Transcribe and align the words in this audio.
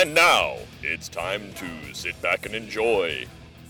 And 0.00 0.14
now 0.14 0.56
it's 0.82 1.10
time 1.10 1.52
to 1.56 1.94
sit 1.94 2.22
back 2.22 2.46
and 2.46 2.54
enjoy 2.54 3.26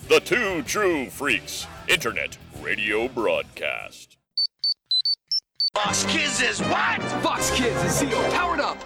the 0.07 0.21
Two 0.21 0.63
True 0.63 1.11
Freaks 1.11 1.67
Internet 1.89 2.39
Radio 2.63 3.09
Broadcast. 3.09 4.17
Fox 5.75 6.05
Kids 6.05 6.41
is 6.41 6.61
what? 6.61 7.03
Fox 7.25 7.51
Kids 7.51 7.83
is 7.83 8.01
Zeo 8.09 8.31
powered 8.31 8.61
up. 8.61 8.79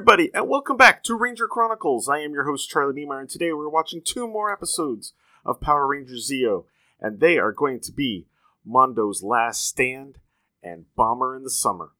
Everybody, 0.00 0.30
and 0.32 0.48
welcome 0.48 0.78
back 0.78 1.04
to 1.04 1.14
Ranger 1.14 1.46
Chronicles. 1.46 2.08
I 2.08 2.20
am 2.20 2.32
your 2.32 2.44
host, 2.44 2.70
Charlie 2.70 2.94
Niemeyer, 2.94 3.20
and 3.20 3.28
today 3.28 3.52
we're 3.52 3.68
watching 3.68 4.00
two 4.02 4.26
more 4.26 4.50
episodes 4.50 5.12
of 5.44 5.60
Power 5.60 5.86
Rangers 5.86 6.30
Zeo, 6.32 6.64
and 6.98 7.20
they 7.20 7.36
are 7.36 7.52
going 7.52 7.80
to 7.80 7.92
be 7.92 8.26
Mondo's 8.66 9.22
Last 9.22 9.62
Stand 9.68 10.16
and 10.62 10.86
Bomber 10.96 11.36
in 11.36 11.42
the 11.42 11.50
Summer. 11.50 11.90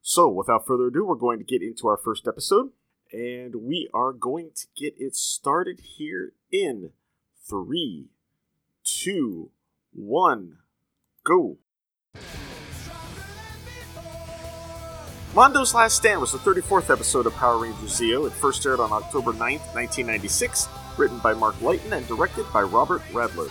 So, 0.00 0.28
without 0.28 0.68
further 0.68 0.86
ado, 0.86 1.04
we're 1.04 1.16
going 1.16 1.40
to 1.40 1.44
get 1.44 1.60
into 1.60 1.88
our 1.88 1.96
first 1.96 2.28
episode, 2.28 2.70
and 3.12 3.56
we 3.56 3.88
are 3.92 4.12
going 4.12 4.52
to 4.54 4.66
get 4.76 4.94
it 4.96 5.16
started 5.16 5.80
here 5.80 6.34
in 6.52 6.92
three, 7.44 8.06
two, 8.84 9.50
one, 9.92 10.58
go. 11.24 11.56
Mondo's 15.38 15.72
Last 15.72 15.94
Stand 15.98 16.20
was 16.20 16.32
the 16.32 16.38
34th 16.38 16.90
episode 16.90 17.24
of 17.24 17.32
Power 17.36 17.58
Rangers 17.58 18.00
Zeo. 18.00 18.26
It 18.26 18.32
first 18.32 18.66
aired 18.66 18.80
on 18.80 18.90
October 18.90 19.30
9th, 19.30 19.72
1996, 19.72 20.66
written 20.96 21.20
by 21.20 21.32
Mark 21.32 21.54
Litton 21.62 21.92
and 21.92 22.04
directed 22.08 22.44
by 22.52 22.62
Robert 22.62 23.02
Radler. 23.12 23.48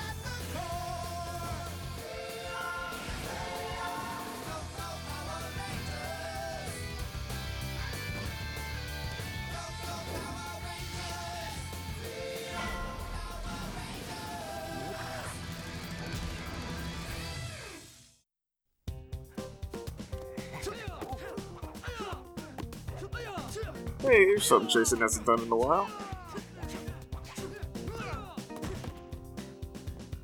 Hey, 24.08 24.24
here's 24.26 24.46
something 24.46 24.70
Jason 24.70 25.02
hasn't 25.02 25.26
done 25.26 25.42
in 25.42 25.52
a 25.52 25.56
while. 25.56 25.90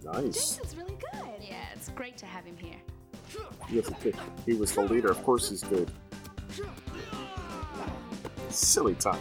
Nice. 0.05 0.55
Jason's 0.55 0.77
really 0.77 0.95
good. 1.11 1.19
Yeah, 1.41 1.65
it's 1.75 1.89
great 1.89 2.15
to 2.19 2.25
have 2.25 2.45
him 2.45 2.55
here. 2.55 2.77
You 3.69 3.81
have 3.81 3.87
to 3.87 3.95
pick. 3.95 4.15
He 4.45 4.53
was 4.53 4.71
the 4.71 4.83
leader. 4.83 5.09
Of 5.11 5.21
course 5.23 5.49
he's 5.49 5.63
good. 5.63 5.91
Silly 8.49 8.95
Tommy. 8.95 9.19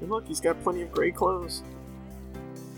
And 0.00 0.08
look, 0.10 0.26
he's 0.26 0.40
got 0.40 0.60
plenty 0.62 0.82
of 0.82 0.90
gray 0.92 1.10
clothes. 1.10 1.62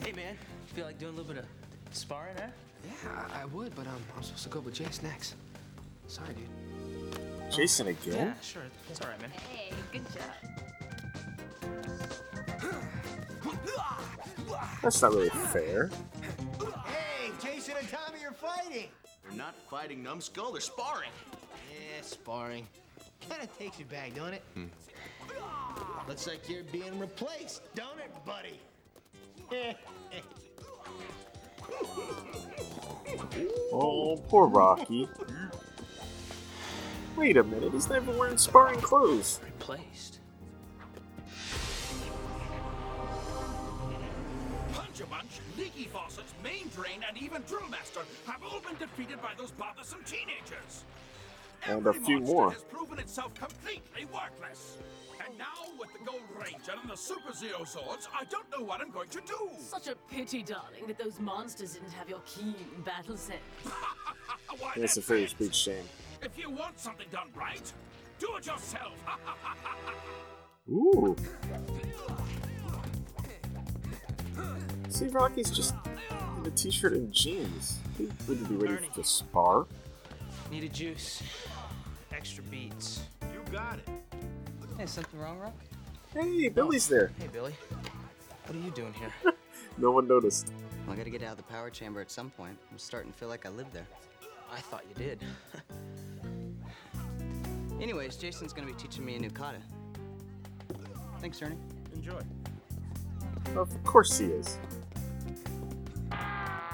Hey 0.05 0.13
man, 0.13 0.37
feel 0.75 0.85
like 0.87 0.99
doing 0.99 1.15
a 1.15 1.17
little 1.17 1.33
bit 1.33 1.43
of 1.43 1.49
sparring, 1.97 2.37
huh? 2.37 2.49
Yeah, 2.85 3.27
I- 3.39 3.43
I 3.43 3.45
would, 3.47 3.75
but 3.77 3.87
um, 3.87 3.95
I'm 4.17 4.23
supposed 4.23 4.43
to 4.45 4.49
go 4.49 4.61
with 4.61 4.75
Jace 4.75 5.03
next. 5.03 5.37
Sorry, 6.13 6.35
dude. 6.35 7.51
Jason 7.51 7.87
again? 7.87 8.27
Yeah, 8.27 8.35
sure. 8.43 8.65
It's 8.91 9.01
alright, 9.01 9.19
man. 9.19 9.31
Hey, 9.31 9.73
good 9.91 10.05
job. 10.13 10.25
That's 14.83 15.01
not 15.01 15.13
really 15.13 15.31
fair. 15.31 15.89
Hey, 16.85 17.31
Jason 17.43 17.77
and 17.79 17.89
Tommy 17.89 18.19
are 18.27 18.35
fighting. 18.35 18.89
They're 19.23 19.39
not 19.39 19.55
fighting 19.71 20.03
numbskull, 20.03 20.53
they're 20.53 20.61
sparring. 20.61 21.09
Yeah, 21.71 22.03
sparring. 22.03 22.67
Kind 23.27 23.43
of 23.43 23.59
takes 23.59 23.79
you 23.79 23.87
back, 23.87 24.15
don't 24.15 24.35
it? 24.35 24.43
Hmm. 24.53 24.67
Looks 26.07 26.27
like 26.27 26.47
you're 26.47 26.65
being 26.65 26.99
replaced, 26.99 27.63
don't 27.75 27.99
it, 28.01 28.13
buddy? 28.27 28.61
Oh, 33.73 34.23
poor 34.29 34.47
Rocky. 34.47 35.09
Wait 37.17 37.37
a 37.37 37.43
minute, 37.45 37.73
he's 37.73 37.89
not 37.89 38.03
even 38.03 38.17
wearing 38.17 38.39
sparring 38.39 38.81
clothes. 38.81 39.41
Replaced. 39.45 40.21
Punch 44.73 45.01
a 45.01 45.07
Bunch, 45.07 45.41
Leaky 45.59 45.85
Faucets, 45.93 46.33
Main 46.43 46.69
Drain, 46.75 47.05
and 47.07 47.17
even 47.21 47.43
Drillmaster 47.43 48.03
have 48.27 48.43
all 48.43 48.61
been 48.61 48.77
defeated 48.79 49.21
by 49.21 49.33
those 49.37 49.51
bothersome 49.53 50.01
teenagers. 50.05 50.85
And 51.67 51.87
a 51.87 51.93
few 51.93 52.19
more. 52.21 52.51
has 52.51 52.65
proven 52.65 52.99
itself 52.99 53.33
completely 53.35 54.07
worthless. 54.07 54.79
And 55.25 55.39
now, 55.39 55.47
with 55.79 55.93
the 55.93 56.05
Gold 56.05 56.23
Ranger 56.37 56.73
and 56.81 56.91
the 56.91 56.97
Super 56.97 57.31
Zeo 57.31 57.65
Swords, 57.69 58.09
I 58.19 58.25
don't 58.25 58.51
know 58.51 58.65
what 58.65 58.81
I'm 58.81 58.91
going 58.91 59.09
to 59.11 59.21
do. 59.21 59.51
Such 59.61 59.87
a 59.87 59.95
pity, 60.11 60.43
darling, 60.43 60.87
that 60.89 60.99
those 60.99 61.21
monsters 61.21 61.75
didn't 61.75 61.93
have 61.93 62.09
your 62.09 62.21
keen 62.27 62.57
battle 62.85 63.17
sense. 63.17 63.39
Why, 64.59 64.73
That's 64.77 64.97
a 64.97 65.01
that's 65.01 65.09
very 65.09 65.23
it. 65.25 65.35
big 65.39 65.55
shame. 65.55 65.85
If 66.23 66.39
you 66.39 66.51
want 66.51 66.79
something 66.79 67.07
done 67.11 67.29
right, 67.35 67.73
do 68.19 68.37
it 68.37 68.47
yourself. 68.47 68.93
Ooh. 70.71 71.17
See, 74.89 75.07
Rocky's 75.09 75.51
just 75.51 75.75
in 76.39 76.47
a 76.47 76.51
t-shirt 76.51 76.93
and 76.93 77.13
jeans. 77.13 77.79
He 77.99 78.09
wouldn't 78.29 78.49
be 78.49 78.55
ready 78.55 78.75
Ernie. 78.75 78.89
to 78.95 79.03
spar. 79.05 79.67
Need 80.51 80.65
a 80.65 80.69
juice. 80.69 81.23
Extra 82.13 82.45
beats. 82.45 83.03
You 83.33 83.43
got 83.51 83.79
it. 83.79 83.89
Hey, 84.79 84.87
something 84.87 85.19
wrong, 85.19 85.39
Rock? 85.39 85.55
Hey, 86.15 86.49
Billy's 86.49 86.87
there. 86.87 87.11
Hey, 87.19 87.29
Billy. 87.33 87.55
What 88.47 88.57
are 88.57 88.61
you 88.61 88.71
doing 88.71 88.93
here? 88.95 89.13
No 89.79 89.91
one 89.91 90.07
noticed. 90.07 90.53
I 90.87 90.95
gotta 90.95 91.09
get 91.09 91.23
out 91.23 91.31
of 91.33 91.37
the 91.39 91.43
power 91.45 91.71
chamber 91.71 92.03
at 92.03 92.11
some 92.11 92.29
point. 92.29 92.59
I'm 92.71 92.79
starting 92.79 93.11
to 93.11 93.19
feel 93.19 93.31
like 93.31 93.47
I 93.47 93.49
live 93.49 93.73
there. 93.73 93.87
I 94.53 94.61
thought 94.61 94.85
you 94.87 94.95
did. 94.95 95.25
Anyways, 97.83 98.17
Jason's 98.17 98.53
gonna 98.53 98.69
be 98.69 98.75
teaching 98.75 99.05
me 99.05 99.17
a 99.17 99.19
new 99.19 99.31
kata. 99.31 99.59
Thanks, 101.19 101.43
Ernie. 101.43 101.57
Enjoy. 101.93 102.21
Of 103.57 103.83
course 103.83 104.19
he 104.19 104.27
is. 104.27 104.57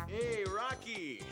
Hey, 0.07 0.45
Rocky. 0.55 1.23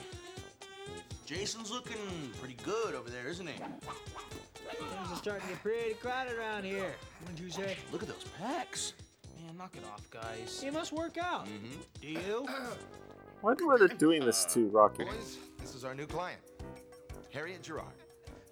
Jason's 1.26 1.70
looking 1.70 1.96
pretty 2.40 2.56
good 2.64 2.94
over 2.94 3.10
there, 3.10 3.28
isn't 3.28 3.46
he? 3.46 3.52
Things 3.52 5.12
are 5.12 5.16
starting 5.16 5.42
to 5.42 5.48
get 5.48 5.62
pretty 5.62 5.94
crowded 5.94 6.38
around 6.38 6.64
here. 6.64 6.94
What'd 7.22 7.38
you 7.38 7.50
say? 7.50 7.76
Look 7.92 8.02
at 8.02 8.08
those 8.08 8.24
pecs. 8.40 8.92
Man, 9.44 9.58
knock 9.58 9.76
it 9.76 9.84
off, 9.84 10.08
guys. 10.10 10.62
You 10.64 10.72
must 10.72 10.92
work 10.92 11.18
out. 11.18 11.46
Mm-hmm. 11.46 11.80
Do 12.00 12.08
you? 12.08 12.46
Why 13.42 13.54
do 13.54 13.70
are 13.70 13.78
they 13.78 13.94
doing 13.94 14.24
this 14.24 14.46
to 14.54 14.68
Rocky? 14.68 15.04
Boys, 15.04 15.36
this 15.60 15.74
is 15.74 15.84
our 15.84 15.94
new 15.94 16.06
client, 16.06 16.40
Harriet 17.30 17.62
Gerard, 17.62 18.02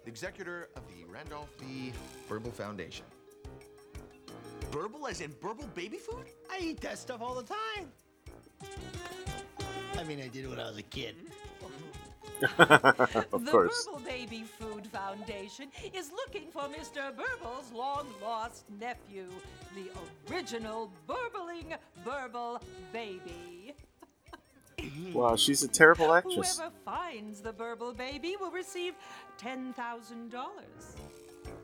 the 0.05 0.11
executor 0.11 0.69
of 0.75 0.83
the 0.87 1.03
Randolph 1.11 1.49
B. 1.59 1.91
Burble 2.29 2.51
Foundation. 2.51 3.05
Burble 4.71 5.07
as 5.07 5.21
in 5.21 5.31
burble 5.41 5.67
baby 5.73 5.97
food? 5.97 6.25
I 6.51 6.59
eat 6.61 6.81
that 6.81 6.99
stuff 6.99 7.21
all 7.21 7.33
the 7.33 7.43
time. 7.43 7.91
I 9.97 10.03
mean, 10.03 10.21
I 10.21 10.27
did 10.27 10.47
when 10.47 10.59
I 10.59 10.67
was 10.67 10.77
a 10.77 10.83
kid. 10.83 11.15
of 12.59 13.45
the 13.45 13.51
course. 13.51 13.87
Burble 13.87 14.05
Baby 14.05 14.43
Food 14.59 14.87
Foundation 14.87 15.69
is 15.93 16.11
looking 16.11 16.51
for 16.51 16.63
Mr. 16.63 17.15
Burble's 17.15 17.71
long 17.73 18.07
lost 18.21 18.65
nephew, 18.79 19.27
the 19.73 19.89
original 20.33 20.91
burbling 21.07 21.73
Burble 22.03 22.61
Baby. 22.91 23.54
Wow, 25.13 25.35
she's 25.35 25.63
a 25.63 25.67
terrible 25.67 26.13
actress. 26.13 26.57
Whoever 26.57 26.71
finds 26.83 27.41
the 27.41 27.51
Burble 27.53 27.93
Baby 27.93 28.35
will 28.39 28.51
receive 28.51 28.93
$10,000. 29.39 29.73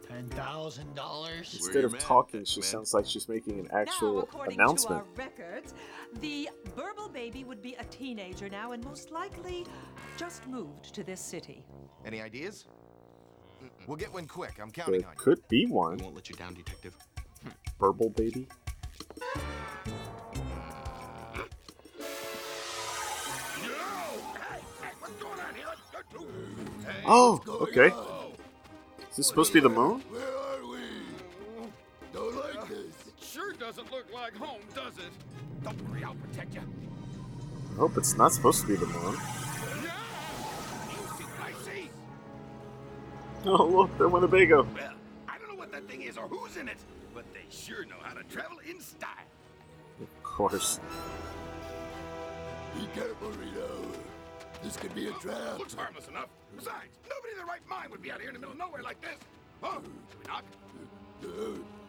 Ten 0.07 0.27
thousand 0.29 0.93
dollars. 0.93 1.53
Instead 1.55 1.85
of 1.85 1.97
talking, 1.97 2.43
she 2.43 2.61
sounds 2.61 2.93
like 2.93 3.05
she's 3.05 3.29
making 3.29 3.59
an 3.59 3.67
actual 3.71 3.75
Now, 3.75 3.87
actual 3.87 4.19
according 4.23 4.59
announcement. 4.59 4.89
to 4.89 4.93
our 5.05 5.15
records, 5.15 5.73
the 6.19 6.49
Burble 6.75 7.07
Baby 7.09 7.43
would 7.45 7.61
be 7.61 7.75
a 7.75 7.83
teenager 7.85 8.49
now 8.49 8.73
and 8.73 8.83
most 8.83 9.11
likely 9.11 9.65
just 10.17 10.45
moved 10.47 10.93
to 10.93 11.03
this 11.03 11.21
city. 11.21 11.63
Any 12.05 12.21
ideas? 12.21 12.65
We'll 13.87 13.97
get 13.97 14.11
one 14.13 14.27
quick. 14.27 14.59
I'm 14.61 14.69
counting 14.71 14.99
There 14.99 15.09
on 15.09 15.15
you. 15.15 15.23
could 15.23 15.47
be 15.47 15.65
one. 15.65 15.99
I 15.99 16.03
Won't 16.03 16.15
let 16.15 16.29
you 16.29 16.35
down, 16.35 16.53
Detective. 16.55 16.95
Burble 17.79 18.09
baby. 18.09 18.47
Oh, 27.05 27.41
okay. 27.61 27.87
Is 29.09 29.17
this 29.17 29.27
supposed 29.27 29.51
to 29.51 29.55
be 29.55 29.59
the 29.59 29.69
moon? 29.69 30.01
Where 30.09 30.21
are 30.21 30.65
we? 30.65 30.79
Don't 32.13 32.35
like 32.35 32.67
this. 32.69 32.77
It 33.07 33.23
sure 33.23 33.53
doesn't 33.53 33.91
look 33.91 34.05
like 34.13 34.35
home, 34.35 34.61
does 34.75 34.97
it? 34.97 35.11
Don't 35.63 35.89
worry, 35.89 36.03
I'll 36.03 36.15
protect 36.15 36.53
you. 36.53 36.61
I 37.73 37.75
hope 37.75 37.97
it's 37.97 38.15
not 38.17 38.31
supposed 38.33 38.61
to 38.61 38.67
be 38.67 38.75
the 38.75 38.85
moon. 38.85 39.13
You 39.13 39.19
see 41.17 41.23
what 41.23 41.47
I 41.47 41.53
see? 41.65 41.89
Oh, 43.43 43.65
look, 43.65 43.97
they're 43.97 44.07
Winnebago. 44.07 44.67
Well, 44.75 44.93
I 45.27 45.39
don't 45.39 45.49
know 45.49 45.55
what 45.55 45.71
that 45.71 45.87
thing 45.87 46.03
is 46.03 46.15
or 46.15 46.27
who's 46.27 46.57
in 46.57 46.69
it, 46.69 46.77
but 47.13 47.25
they 47.33 47.41
sure 47.49 47.85
know 47.85 47.95
how 48.03 48.13
to 48.13 48.23
travel 48.25 48.59
in 48.69 48.79
style. 48.79 49.09
Of 49.99 50.23
course. 50.23 50.79
Be 52.75 52.87
careful, 52.93 53.29
Rito. 53.31 53.87
This 54.63 54.77
could 54.77 54.93
be 54.93 55.07
a 55.07 55.11
trap. 55.13 55.57
Looks 55.57 55.73
harmless 55.73 56.07
enough. 56.07 56.27
Besides, 56.55 56.99
nobody 57.09 57.31
in 57.31 57.37
their 57.37 57.45
right 57.45 57.67
mind 57.69 57.89
would 57.91 58.01
be 58.01 58.11
out 58.11 58.19
here 58.19 58.29
in 58.29 58.33
the 58.33 58.39
middle 58.39 58.53
of 58.53 58.59
nowhere 58.59 58.83
like 58.83 59.01
this. 59.01 59.17
Oh, 59.63 59.81
should 60.09 60.19
we 60.19 60.25
knock? 60.27 60.43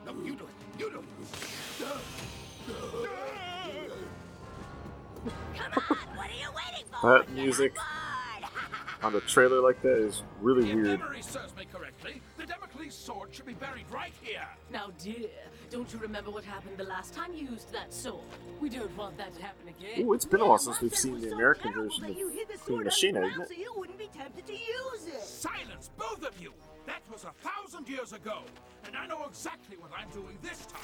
No, 0.04 0.12
you 0.24 0.34
do 0.34 0.44
it. 0.44 0.80
You 0.80 0.90
do 0.90 0.98
it. 0.98 1.04
Come 5.56 5.72
on, 5.90 6.16
what 6.16 6.30
are 6.30 6.34
you 6.34 6.48
waiting 6.50 6.86
for? 6.90 7.18
That 7.18 7.26
oh 7.28 7.32
music 7.32 7.76
on 9.02 9.14
a 9.14 9.20
trailer 9.20 9.60
like 9.60 9.80
that 9.82 9.98
is 9.98 10.22
really 10.40 10.64
weird. 10.64 10.78
If 10.78 10.84
weird. 10.84 11.00
memory 11.00 11.22
serves 11.22 11.54
me 11.56 11.66
correctly, 11.72 12.20
the 12.36 12.46
Damocles 12.46 12.94
sword 12.94 13.28
should 13.32 13.46
be 13.46 13.54
buried 13.54 13.86
right 13.90 14.12
here. 14.20 14.46
Now, 14.70 14.90
dear, 14.98 15.28
don't 15.72 15.90
you 15.90 15.98
remember 15.98 16.30
what 16.30 16.44
happened 16.44 16.76
the 16.76 16.84
last 16.84 17.14
time 17.14 17.32
you 17.32 17.48
used 17.48 17.72
that 17.72 17.94
sword? 17.94 18.20
We 18.60 18.68
don't 18.68 18.94
want 18.94 19.16
that 19.16 19.32
to 19.34 19.42
happen 19.42 19.68
again. 19.68 20.04
Ooh, 20.06 20.12
it's 20.12 20.26
been 20.26 20.42
a 20.42 20.46
while 20.46 20.58
since 20.58 20.82
we've 20.82 20.94
seen 20.94 21.18
the 21.18 21.32
American 21.32 21.72
version 21.72 22.04
of 22.04 22.60
Queen 22.60 22.84
Machina, 22.84 23.22
isn't 23.22 23.50
it? 23.50 23.56
you 23.56 23.72
wouldn't 23.74 23.98
be 23.98 24.10
tempted 24.14 24.46
to 24.46 24.52
use 24.52 25.06
it. 25.06 25.22
Silence, 25.22 25.90
both 25.96 26.22
of 26.26 26.38
you! 26.40 26.52
That 26.84 27.00
was 27.10 27.24
a 27.24 27.32
thousand 27.40 27.88
years 27.88 28.12
ago, 28.12 28.42
and 28.84 28.94
I 28.94 29.06
know 29.06 29.24
exactly 29.26 29.78
what 29.78 29.90
I'm 29.96 30.10
doing 30.10 30.36
this 30.42 30.66
time. 30.66 30.82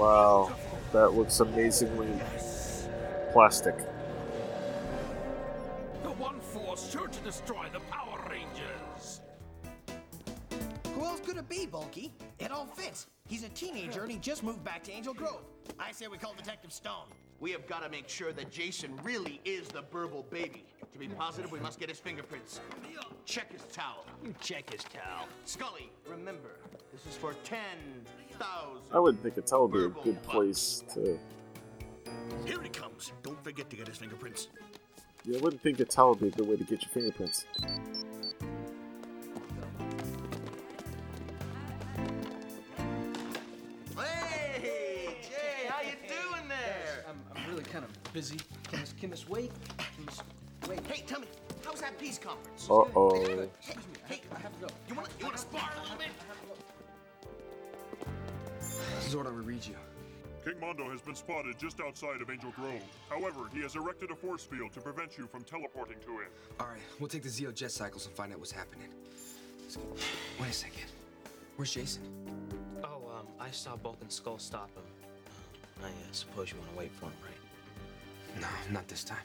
Wow, 0.00 0.50
that 0.94 1.12
looks 1.12 1.40
amazingly 1.40 2.08
plastic. 3.34 3.76
The 6.02 6.12
one 6.12 6.40
force 6.40 6.90
sure 6.90 7.06
to 7.06 7.20
destroy 7.20 7.66
the 7.70 7.80
Power 7.80 8.18
Rangers. 8.30 9.20
Who 10.94 11.04
else 11.04 11.20
could 11.20 11.36
it 11.36 11.50
be, 11.50 11.66
Bulky? 11.66 12.14
It 12.38 12.50
all 12.50 12.64
fits. 12.64 13.08
He's 13.28 13.44
a 13.44 13.50
teenager 13.50 14.04
and 14.04 14.10
he 14.10 14.16
just 14.16 14.42
moved 14.42 14.64
back 14.64 14.82
to 14.84 14.90
Angel 14.90 15.12
Grove. 15.12 15.44
I 15.78 15.92
say 15.92 16.08
we 16.08 16.16
call 16.16 16.32
Detective 16.32 16.72
Stone. 16.72 17.08
We 17.38 17.50
have 17.50 17.66
got 17.66 17.82
to 17.82 17.90
make 17.90 18.08
sure 18.08 18.32
that 18.32 18.50
Jason 18.50 18.98
really 19.02 19.42
is 19.44 19.68
the 19.68 19.82
Burble 19.82 20.24
baby. 20.30 20.64
To 20.94 20.98
be 20.98 21.08
positive, 21.08 21.52
we 21.52 21.60
must 21.60 21.78
get 21.78 21.90
his 21.90 21.98
fingerprints. 21.98 22.60
Check 23.26 23.52
his 23.52 23.64
towel. 23.70 24.06
Check 24.40 24.72
his 24.72 24.82
towel. 24.82 25.26
Scully, 25.44 25.90
remember, 26.08 26.56
this 26.90 27.04
is 27.04 27.18
for 27.18 27.34
10,000. 27.44 28.19
I 28.92 28.98
wouldn't 28.98 29.22
think 29.22 29.36
a 29.36 29.42
towel 29.42 29.68
would 29.68 29.72
be 29.72 29.84
a 29.84 30.02
good 30.02 30.22
place 30.22 30.82
to. 30.94 31.18
Here 32.44 32.60
he 32.62 32.68
comes. 32.68 33.12
Don't 33.22 33.42
forget 33.42 33.70
to 33.70 33.76
get 33.76 33.86
his 33.86 33.98
fingerprints. 33.98 34.48
Yeah, 35.24 35.38
I 35.38 35.40
wouldn't 35.42 35.62
think 35.62 35.78
a 35.80 35.84
towel 35.84 36.10
would 36.10 36.20
be 36.20 36.28
a 36.28 36.30
good 36.30 36.48
way 36.48 36.56
to 36.56 36.64
get 36.64 36.82
your 36.82 36.90
fingerprints. 36.90 37.44
Hey, 43.96 45.16
Jay, 45.22 45.68
how 45.68 45.82
you 45.82 45.92
doing 46.08 46.48
there? 46.48 47.04
I'm, 47.08 47.20
I'm 47.36 47.50
really 47.50 47.64
kind 47.64 47.84
of 47.84 48.12
busy. 48.12 48.38
Can 48.70 48.80
this, 48.80 48.94
can 48.98 49.10
this 49.10 49.28
wait? 49.28 49.52
Can 49.78 50.06
this 50.06 50.20
wait? 50.68 50.80
Hey, 50.86 51.04
tell 51.06 51.20
me, 51.20 51.26
how 51.64 51.72
was 51.72 51.80
that 51.82 51.98
peace 51.98 52.18
conference? 52.18 52.66
Uh 52.68 52.74
oh. 52.96 53.14
Hey, 53.60 53.76
hey, 54.08 54.20
I 54.34 54.38
have 54.40 54.54
to 54.60 54.66
go. 54.66 54.72
you 54.88 54.94
want 54.94 55.08
you 55.18 55.26
want 55.26 55.36
to 55.36 55.42
spar 55.42 55.70
a 55.78 55.82
little 55.82 55.98
bit? 55.98 56.08
Zordon 59.10 59.34
will 59.34 59.42
read 59.42 59.66
you. 59.66 59.74
King 60.44 60.60
Mondo 60.60 60.88
has 60.88 61.00
been 61.00 61.16
spotted 61.16 61.58
just 61.58 61.80
outside 61.80 62.22
of 62.22 62.30
Angel 62.30 62.52
Grove. 62.52 62.80
However, 63.08 63.40
he 63.52 63.60
has 63.62 63.74
erected 63.74 64.12
a 64.12 64.14
force 64.14 64.44
field 64.44 64.72
to 64.72 64.80
prevent 64.80 65.18
you 65.18 65.26
from 65.26 65.42
teleporting 65.42 65.96
to 66.06 66.12
him. 66.12 66.28
All 66.60 66.68
right, 66.68 66.78
we'll 67.00 67.08
take 67.08 67.24
the 67.24 67.28
Zeo 67.28 67.52
jet 67.52 67.72
cycles 67.72 68.06
and 68.06 68.14
find 68.14 68.32
out 68.32 68.38
what's 68.38 68.52
happening. 68.52 68.86
Wait 70.38 70.48
a 70.48 70.52
second. 70.52 70.84
Where's 71.56 71.74
Jason? 71.74 72.02
Oh, 72.84 73.02
um, 73.18 73.26
I 73.40 73.50
saw 73.50 73.74
Bulk 73.74 73.98
and 74.00 74.12
Skull 74.12 74.38
stop 74.38 74.70
him. 74.76 74.84
I 75.82 75.88
uh, 75.88 75.90
suppose 76.12 76.52
you 76.52 76.58
want 76.58 76.70
to 76.70 76.78
wait 76.78 76.92
for 76.92 77.06
him, 77.06 77.12
right? 77.24 78.40
No, 78.40 78.72
not 78.72 78.86
this 78.86 79.02
time. 79.02 79.18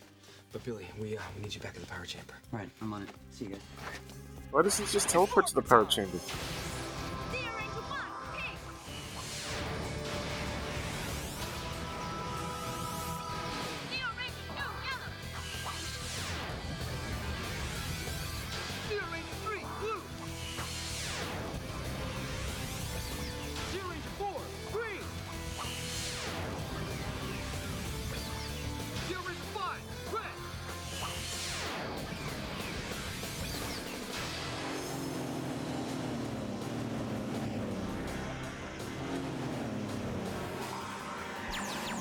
But 0.52 0.64
Billy, 0.64 0.88
we 1.00 1.16
uh, 1.16 1.22
we 1.36 1.44
need 1.44 1.54
you 1.54 1.62
back 1.62 1.76
in 1.76 1.82
the 1.82 1.88
power 1.88 2.06
chamber. 2.06 2.34
Right, 2.52 2.70
I'm 2.82 2.92
on 2.92 3.04
it. 3.04 3.10
See 3.30 3.46
you 3.46 3.52
guys. 3.52 3.62
Why 4.50 4.64
doesn't 4.64 4.84
he 4.84 4.92
just 4.92 5.10
teleport 5.10 5.46
to 5.48 5.54
the 5.54 5.62
power 5.62 5.86
chamber? 5.86 6.18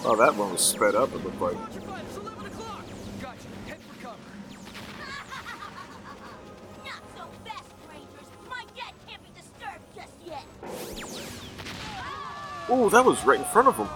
Oh, 0.06 0.14
that 0.16 0.36
one 0.36 0.52
was 0.52 0.60
sped 0.60 0.94
up, 0.94 1.14
it 1.14 1.24
looked 1.24 1.40
like. 1.40 1.54
Roger 1.54 1.80
5, 1.80 2.04
it's 2.06 2.16
11 2.18 2.46
o'clock. 2.46 2.84
Gotcha. 3.22 3.48
Head 3.66 3.78
for 3.80 4.02
cover. 4.02 4.18
Not 6.84 7.02
so 7.16 7.24
fast, 7.46 7.64
Rangers. 7.90 8.28
My 8.50 8.64
dad 8.76 8.92
can't 9.08 9.22
be 9.22 9.30
disturbed 9.34 9.86
just 9.94 10.12
yet. 10.26 10.44
Ooh, 12.70 12.90
that 12.90 13.02
was 13.02 13.24
right 13.24 13.38
in 13.38 13.46
front 13.46 13.68
of 13.68 13.76
him. 13.78 13.88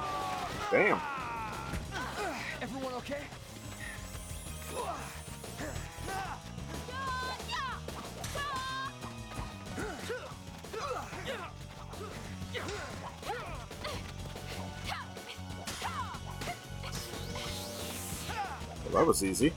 Damn. 0.71 0.99
Was 19.09 19.25
easy. 19.25 19.53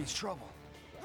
Means 0.00 0.14
trouble. 0.14 0.48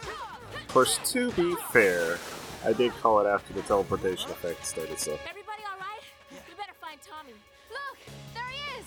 Of 0.01 0.67
course, 0.69 0.99
to 1.11 1.29
be 1.33 1.53
fair, 1.69 2.17
I 2.63 2.71
did 2.71 2.93
call 3.01 3.19
it 3.19 3.27
after 3.27 3.53
the 3.53 3.61
teleportation 3.63 4.31
effect 4.31 4.65
started, 4.65 4.97
so. 4.99 5.11
Everybody 5.29 5.63
all 5.69 5.77
right? 5.79 6.01
We 6.31 6.55
better 6.55 6.71
find 6.79 6.97
Tommy. 7.01 7.33
Look, 7.69 7.97
there 8.33 8.43
he 8.49 8.79
is. 8.79 8.85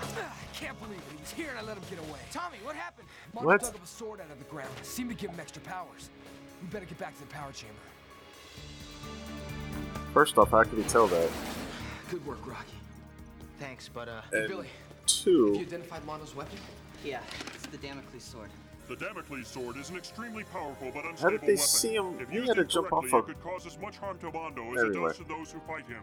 I 0.00 0.54
can't 0.54 0.78
believe 0.80 0.98
it. 0.98 1.12
He 1.12 1.20
was 1.20 1.32
here 1.32 1.48
and 1.50 1.58
I 1.58 1.62
let 1.62 1.76
him 1.76 1.82
get 1.90 1.98
away. 1.98 2.20
Tommy, 2.30 2.58
what 2.62 2.76
happened? 2.76 3.08
Marco 3.34 3.48
What? 3.48 3.60
dug 3.62 3.74
up 3.74 3.82
a 3.82 3.86
sword 3.86 4.20
out 4.20 4.30
of 4.30 4.38
the 4.38 4.44
ground. 4.44 4.70
Seemed 4.82 5.10
to 5.10 5.16
give 5.16 5.30
him 5.30 5.40
extra 5.40 5.62
powers. 5.62 6.10
We 6.62 6.68
better 6.68 6.86
get 6.86 6.98
back 6.98 7.14
to 7.14 7.20
the 7.20 7.26
power 7.26 7.50
chamber. 7.50 7.74
First 10.14 10.38
off, 10.38 10.50
how 10.52 10.62
could 10.62 10.78
he 10.78 10.84
tell 10.84 11.08
that? 11.08 11.30
Good 12.08 12.24
work, 12.24 12.46
Rocky. 12.46 12.78
Thanks, 13.58 13.88
but 13.92 14.08
uh. 14.08 14.20
And 14.32 14.48
Billy, 14.48 14.68
two, 15.06 15.46
Have 15.46 15.56
you 15.56 15.62
identified 15.66 16.04
Mondo's 16.06 16.34
weapon? 16.36 16.58
Yeah, 17.04 17.20
it's 17.54 17.66
the 17.66 17.78
Damocles 17.78 18.22
sword. 18.22 18.50
The 18.88 18.96
Damocles 18.96 19.46
sword 19.46 19.76
is 19.76 19.88
an 19.90 19.96
extremely 19.96 20.44
powerful 20.44 20.90
but 20.92 21.04
unstable 21.04 21.16
How 21.22 21.30
did 21.30 21.40
they 21.42 21.46
weapon. 21.54 21.56
see 21.58 21.94
him? 21.94 22.18
If 22.20 22.28
He 22.28 22.46
had 22.46 22.56
to 22.56 22.64
jump 22.64 22.86
incorrectly, 22.86 23.10
off 23.18 23.28
it 23.28 23.30
a- 23.30 23.34
could 23.34 23.42
cause 23.42 23.66
as 23.66 23.78
much 23.78 23.96
harm 23.98 24.18
to 24.18 24.30
Mondo 24.32 24.72
as 24.74 24.78
Everywhere. 24.84 25.10
it 25.10 25.16
does 25.18 25.18
to 25.18 25.24
those 25.24 25.52
who 25.52 25.60
fight 25.60 25.86
him. 25.86 26.02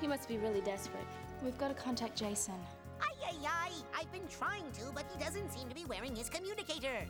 He 0.00 0.06
must 0.06 0.28
be 0.28 0.38
really 0.38 0.60
desperate. 0.62 1.04
We've 1.42 1.56
got 1.58 1.68
to 1.68 1.74
contact 1.74 2.16
Jason. 2.16 2.54
Ay, 3.00 3.12
ay, 3.28 3.34
ay. 3.46 3.70
I've 3.94 4.10
been 4.12 4.26
trying 4.28 4.64
to, 4.72 4.90
but 4.94 5.04
he 5.16 5.22
doesn't 5.22 5.52
seem 5.52 5.68
to 5.68 5.74
be 5.74 5.84
wearing 5.84 6.16
his 6.16 6.28
communicator. 6.30 7.04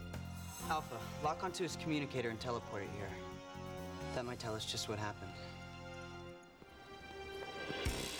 Alpha, 0.68 0.96
lock 1.22 1.44
onto 1.44 1.62
his 1.62 1.76
communicator 1.76 2.28
and 2.30 2.40
teleport 2.40 2.82
it 2.82 2.88
here. 2.96 3.08
That 4.16 4.24
might 4.24 4.38
tell 4.40 4.54
us 4.54 4.64
just 4.64 4.88
what 4.88 4.98
happened. 4.98 5.30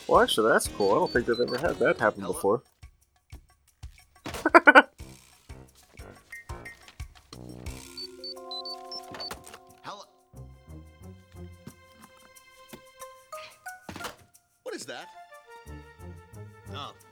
well, 0.06 0.20
actually, 0.20 0.50
that's 0.52 0.68
cool. 0.68 0.92
I 0.92 0.94
don't 0.94 1.12
think 1.12 1.26
they've 1.26 1.40
ever 1.40 1.58
had 1.58 1.78
that 1.80 1.98
happen 1.98 2.22
before. 2.22 2.62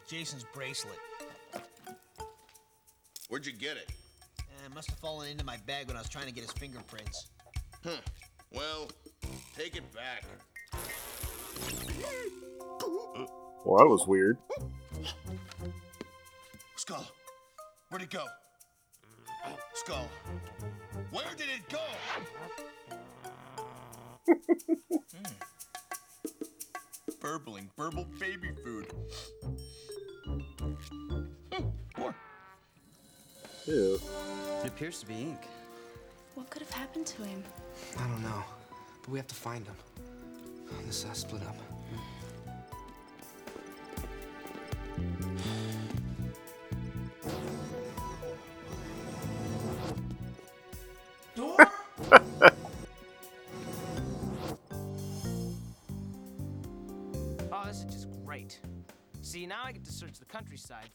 Jason's 0.09 0.45
bracelet. 0.55 0.99
Where'd 3.29 3.47
you 3.47 3.53
get 3.53 3.77
it? 3.77 3.91
Uh, 4.39 4.75
must 4.75 4.91
have 4.91 4.99
fallen 4.99 5.29
into 5.29 5.45
my 5.45 5.57
bag 5.67 5.89
when 5.89 5.97
I 5.97 6.01
was 6.01 6.09
trying 6.09 6.27
to 6.27 6.33
get 6.33 6.43
his 6.45 6.53
fingerprints. 6.53 7.29
Huh. 7.83 7.97
Well, 8.53 8.89
take 9.57 9.77
it 9.77 9.83
back. 9.93 10.25
Well, 13.65 13.79
that 13.79 13.89
was 13.89 14.07
weird. 14.07 14.39
Skull, 16.77 17.07
where'd 17.89 18.03
it 18.03 18.11
go? 18.11 18.27
Skull, 19.75 20.09
where 21.11 21.25
did 21.37 21.47
it 21.49 21.69
go? 21.71 21.81
Hmm. 25.17 25.35
Burbling, 27.21 27.71
burble 27.77 28.07
baby 28.21 28.51
food. 28.63 28.93
Hmm, 30.65 31.69
More. 31.99 32.15
Ew. 33.67 34.01
It 34.63 34.69
appears 34.69 35.01
to 35.01 35.07
be 35.07 35.15
ink. 35.15 35.41
What 36.35 36.51
could 36.51 36.63
have 36.63 36.71
happened 36.73 37.07
to 37.07 37.23
him? 37.23 37.43
I 37.99 38.07
don't 38.09 38.23
know, 38.23 38.43
but 39.03 39.11
we 39.11 39.19
have 39.19 39.27
to 39.29 39.35
find 39.35 39.65
him. 39.67 39.77
This 40.87 41.05
has 41.05 41.19
split 41.19 41.43
up. 41.43 41.57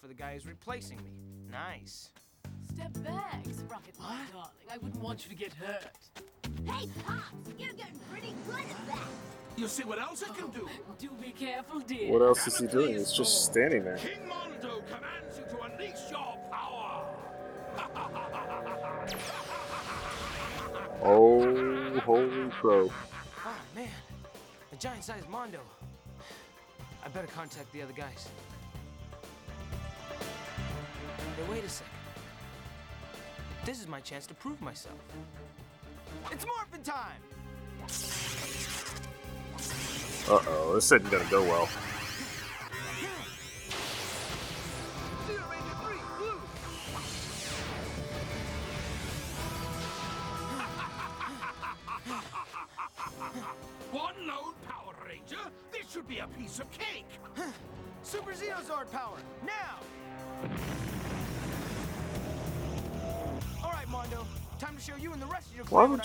The 0.09 0.15
guy 0.15 0.33
who's 0.33 0.47
replacing 0.47 0.97
me. 0.97 1.11
Nice. 1.51 2.09
Step 2.73 2.91
back, 3.03 3.45
Sprocket, 3.45 3.93
my 3.99 4.17
darling. 4.33 4.49
I 4.71 4.77
wouldn't 4.77 5.01
want 5.01 5.23
you 5.23 5.29
to 5.29 5.35
get 5.35 5.53
hurt. 5.53 5.85
Hey, 6.65 6.89
Pops, 7.05 7.53
you're 7.59 7.73
getting 7.73 7.99
pretty 8.11 8.33
good 8.47 8.59
at 8.59 8.87
that. 8.87 9.07
You 9.55 9.67
see 9.67 9.83
what 9.83 9.99
else 9.99 10.23
I 10.23 10.33
can 10.33 10.49
do? 10.49 10.67
Oh, 10.67 10.95
do 10.97 11.09
be 11.21 11.31
careful, 11.31 11.79
dear. 11.81 12.11
What 12.11 12.23
else 12.23 12.47
is 12.47 12.57
he 12.57 12.65
doing? 12.65 12.95
He's 12.95 13.11
just 13.11 13.45
standing 13.45 13.83
there. 13.83 13.97
King 13.97 14.27
Mondo 14.27 14.81
commands 14.87 15.37
you 15.37 15.43
to 15.45 15.61
unleash 15.63 16.09
your 16.09 16.37
power. 16.51 17.05
Oh, 21.01 21.97
holy 21.99 22.49
crow. 22.49 22.91
Oh, 23.45 23.55
man. 23.73 23.87
A 24.73 24.75
giant-sized 24.75 25.29
Mondo. 25.29 25.61
I 27.05 27.07
better 27.07 27.27
contact 27.27 27.71
the 27.71 27.81
other 27.81 27.93
guys. 27.93 28.27
Hey, 31.39 31.53
wait 31.53 31.63
a 31.63 31.69
second. 31.69 31.93
This 33.65 33.79
is 33.79 33.87
my 33.87 34.01
chance 34.01 34.25
to 34.27 34.33
prove 34.33 34.61
myself. 34.61 34.99
It's 36.31 36.45
morphin' 36.45 36.83
time! 36.83 37.21
Uh 40.27 40.39
oh, 40.47 40.75
this 40.75 40.85
isn't 40.91 41.09
gonna 41.09 41.29
go 41.29 41.43
well. 41.43 41.69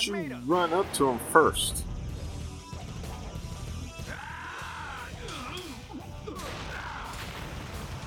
You 0.06 0.36
run 0.46 0.72
up 0.72 0.92
to 0.94 1.08
him 1.08 1.18
first? 1.30 1.84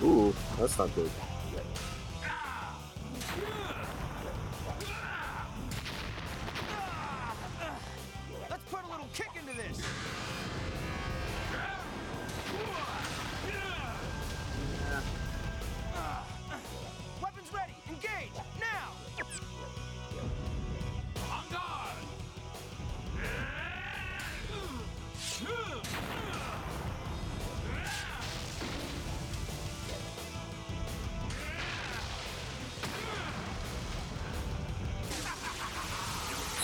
Ooh, 0.04 0.34
that's 0.60 0.77
not 0.77 0.94
good. 0.96 1.10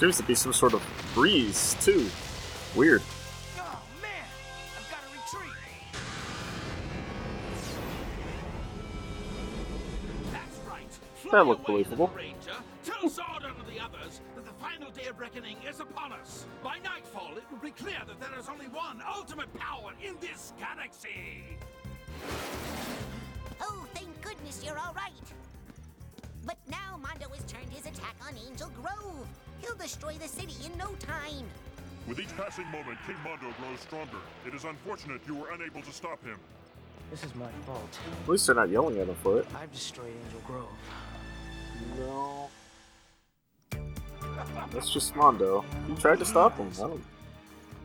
Seems 0.03 0.17
to 0.17 0.23
be 0.23 0.35
some 0.35 0.51
sort 0.51 0.73
of 0.73 0.83
breeze, 1.13 1.77
too. 1.79 2.09
Weird. 2.75 3.01
Oh 3.57 3.81
man, 4.01 4.11
I've 4.77 4.91
got 4.91 4.99
to 4.99 5.07
retreat. 5.37 5.55
That's 10.33 10.59
right. 10.67 11.31
That 11.31 11.47
looked 11.47 11.65
believable. 11.65 12.11
Ranger. 12.13 12.51
Tell 12.83 13.09
Zordon 13.09 13.57
and 13.57 13.65
the 13.65 13.79
others 13.81 14.19
that 14.35 14.43
the 14.43 14.51
final 14.61 14.91
day 14.91 15.05
of 15.05 15.17
reckoning 15.21 15.55
is 15.65 15.79
upon 15.79 16.11
us. 16.11 16.47
By 16.61 16.79
nightfall, 16.79 17.37
it 17.37 17.43
will 17.49 17.59
be 17.59 17.71
clear 17.71 18.01
that 18.05 18.19
there 18.19 18.37
is 18.37 18.49
only 18.49 18.65
one 18.65 19.01
ultimate 19.07 19.53
power 19.53 19.93
in 20.05 20.17
this 20.19 20.51
galaxy. 20.59 21.57
Oh, 23.61 23.87
thank 23.93 24.09
goodness 24.21 24.61
you're 24.65 24.77
all 24.77 24.93
right. 24.93 25.13
But 26.45 26.57
now 26.67 26.99
Mondo 27.01 27.29
has 27.29 27.45
turned 27.49 27.71
his 27.71 27.85
attack 27.85 28.17
on 28.27 28.33
Angel 28.49 28.69
Grove. 28.81 29.29
He'll 29.63 29.75
destroy 29.75 30.15
the 30.15 30.27
city 30.27 30.65
in 30.65 30.77
no 30.77 30.93
time. 30.99 31.45
With 32.07 32.19
each 32.19 32.35
passing 32.35 32.65
moment, 32.65 32.97
King 33.07 33.15
Mondo 33.23 33.55
grows 33.57 33.79
stronger. 33.79 34.17
It 34.45 34.53
is 34.53 34.65
unfortunate 34.65 35.21
you 35.25 35.35
were 35.35 35.51
unable 35.51 35.81
to 35.81 35.91
stop 35.91 36.21
him. 36.25 36.37
This 37.09 37.23
is 37.23 37.33
my 37.35 37.47
fault. 37.65 37.99
At 38.23 38.29
least 38.29 38.45
they're 38.45 38.55
not 38.55 38.69
yelling 38.69 38.99
at 38.99 39.07
him 39.07 39.15
for 39.23 39.39
it. 39.39 39.47
I've 39.55 39.71
destroyed 39.71 40.11
Angel 40.25 40.41
Grove. 40.45 40.67
No. 41.97 42.49
That's 44.71 44.91
just 44.91 45.15
Mondo. 45.15 45.63
You 45.87 45.95
tried 45.95 46.19
to 46.19 46.25
stop 46.25 46.57
him. 46.57 46.69
I 46.75 46.87
don't. 46.87 47.03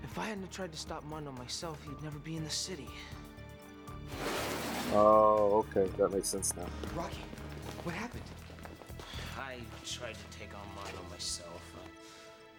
If 0.02 0.18
I 0.18 0.24
hadn't 0.24 0.50
tried 0.50 0.72
to 0.72 0.78
stop 0.78 1.04
Mondo 1.04 1.30
myself, 1.32 1.78
he'd 1.84 2.02
never 2.02 2.18
be 2.18 2.36
in 2.36 2.44
the 2.44 2.50
city. 2.50 2.88
Oh, 4.92 5.64
okay. 5.68 5.88
That 5.96 6.12
makes 6.12 6.28
sense 6.28 6.56
now. 6.56 6.66
Rocky, 6.96 7.18
what 7.84 7.94
happened? 7.94 8.22
I 9.38 9.58
tried 9.86 10.14
to 10.14 10.27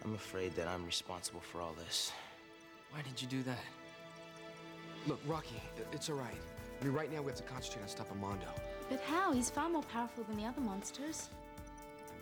I'm 0.04 0.14
afraid 0.14 0.54
that 0.56 0.66
I'm 0.66 0.84
responsible 0.86 1.40
for 1.40 1.60
all 1.60 1.74
this. 1.86 2.12
Why 2.90 3.02
did 3.02 3.20
you 3.20 3.28
do 3.28 3.42
that? 3.44 3.58
Look, 5.06 5.20
Rocky, 5.26 5.60
it's 5.92 6.08
all 6.08 6.16
right. 6.16 6.34
I 6.80 6.84
mean, 6.84 6.94
right 6.94 7.12
now 7.12 7.20
we 7.20 7.26
have 7.26 7.36
to 7.36 7.42
concentrate 7.42 7.82
on 7.82 7.88
stopping 7.88 8.20
Mondo. 8.20 8.46
But 8.88 9.00
how? 9.02 9.32
He's 9.32 9.50
far 9.50 9.68
more 9.68 9.82
powerful 9.82 10.24
than 10.24 10.36
the 10.36 10.44
other 10.44 10.60
monsters. 10.60 11.30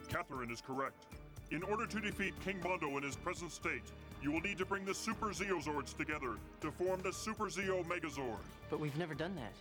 Katherine 0.08 0.50
is 0.50 0.60
correct. 0.60 1.06
In 1.50 1.62
order 1.62 1.86
to 1.86 2.00
defeat 2.00 2.34
King 2.44 2.60
Mondo 2.62 2.96
in 2.96 3.02
his 3.02 3.16
present 3.16 3.52
state, 3.52 3.82
you 4.22 4.32
will 4.32 4.40
need 4.40 4.58
to 4.58 4.66
bring 4.66 4.84
the 4.84 4.94
Super 4.94 5.26
Zeozords 5.26 5.96
together 5.96 6.34
to 6.60 6.70
form 6.72 7.00
the 7.02 7.12
Super 7.12 7.44
Zeo 7.44 7.84
Megazord. 7.86 8.38
But 8.68 8.80
we've 8.80 8.96
never 8.98 9.14
done 9.14 9.34
that. 9.36 9.52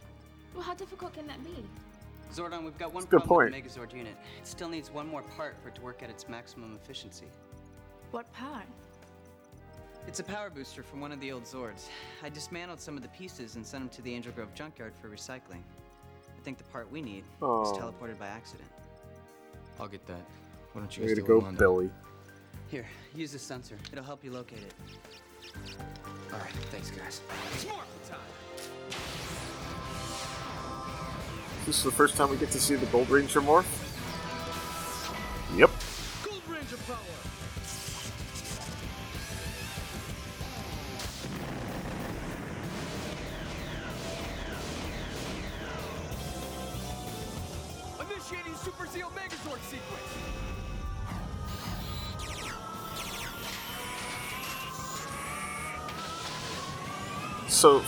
Well, 0.54 0.64
how 0.64 0.74
difficult 0.74 1.14
can 1.14 1.28
that 1.28 1.42
be? 1.44 1.64
Zordon, 2.34 2.64
we've 2.64 2.78
got 2.78 2.94
one 2.94 3.04
That's 3.04 3.12
problem 3.12 3.52
point. 3.52 3.54
with 3.64 3.74
the 3.74 3.80
Megazord 3.80 3.96
unit. 3.96 4.16
It 4.42 4.48
still 4.48 4.68
needs 4.68 4.92
one 4.92 5.08
more 5.08 5.22
part 5.22 5.56
for 5.62 5.70
it 5.70 5.76
to 5.76 5.82
work 5.82 6.04
at 6.04 6.10
its 6.10 6.28
maximum 6.28 6.76
efficiency. 6.76 7.28
What 8.12 8.32
part? 8.34 8.66
It's 10.08 10.20
a 10.20 10.24
power 10.24 10.50
booster 10.50 10.84
from 10.84 11.02
one 11.02 11.12
of 11.12 11.20
the 11.20 11.32
old 11.34 11.44
Zords. 11.44 11.88
I 12.24 12.30
dismantled 12.30 12.80
some 12.80 12.96
of 12.96 13.04
the 13.04 13.10
pieces 13.10 13.56
and 13.56 13.66
sent 13.66 13.84
them 13.84 13.90
to 13.90 14.02
the 14.02 14.14
Angel 14.14 14.32
Grove 14.32 14.54
junkyard 14.56 14.94
for 15.02 15.10
recycling. 15.10 15.62
I 16.26 16.42
think 16.44 16.58
the 16.58 16.64
part 16.66 16.90
we 16.90 17.02
need 17.02 17.24
was 17.42 17.78
Oh. 17.78 17.82
teleported 17.82 18.18
by 18.18 18.28
accident. 18.28 18.70
I'll 19.80 19.88
get 19.90 20.06
that. 20.08 20.22
Why 20.74 20.82
don't 20.82 20.96
you 20.96 21.04
Way 21.04 21.10
guys 21.10 21.18
to 21.18 21.24
go, 21.24 21.36
with 21.36 21.44
Mondo? 21.46 21.60
Billy. 21.60 21.90
Here, 22.70 22.86
use 23.14 23.32
this 23.34 23.42
sensor. 23.44 23.78
It'll 23.92 24.04
help 24.04 24.24
you 24.24 24.32
locate 24.32 24.60
it. 24.60 24.74
All 26.34 26.40
right, 26.40 26.52
thanks, 26.72 26.90
guys. 26.92 27.22
It's 27.54 27.66
Morphin 27.66 27.84
time. 28.08 28.20
This 31.66 31.78
is 31.80 31.84
the 31.84 31.92
first 31.92 32.16
time 32.16 32.30
we 32.30 32.38
get 32.38 32.52
to 32.52 32.60
see 32.62 32.76
the 32.76 32.86
Gold 32.88 33.10
Ranger 33.10 33.42
morph. 33.42 33.66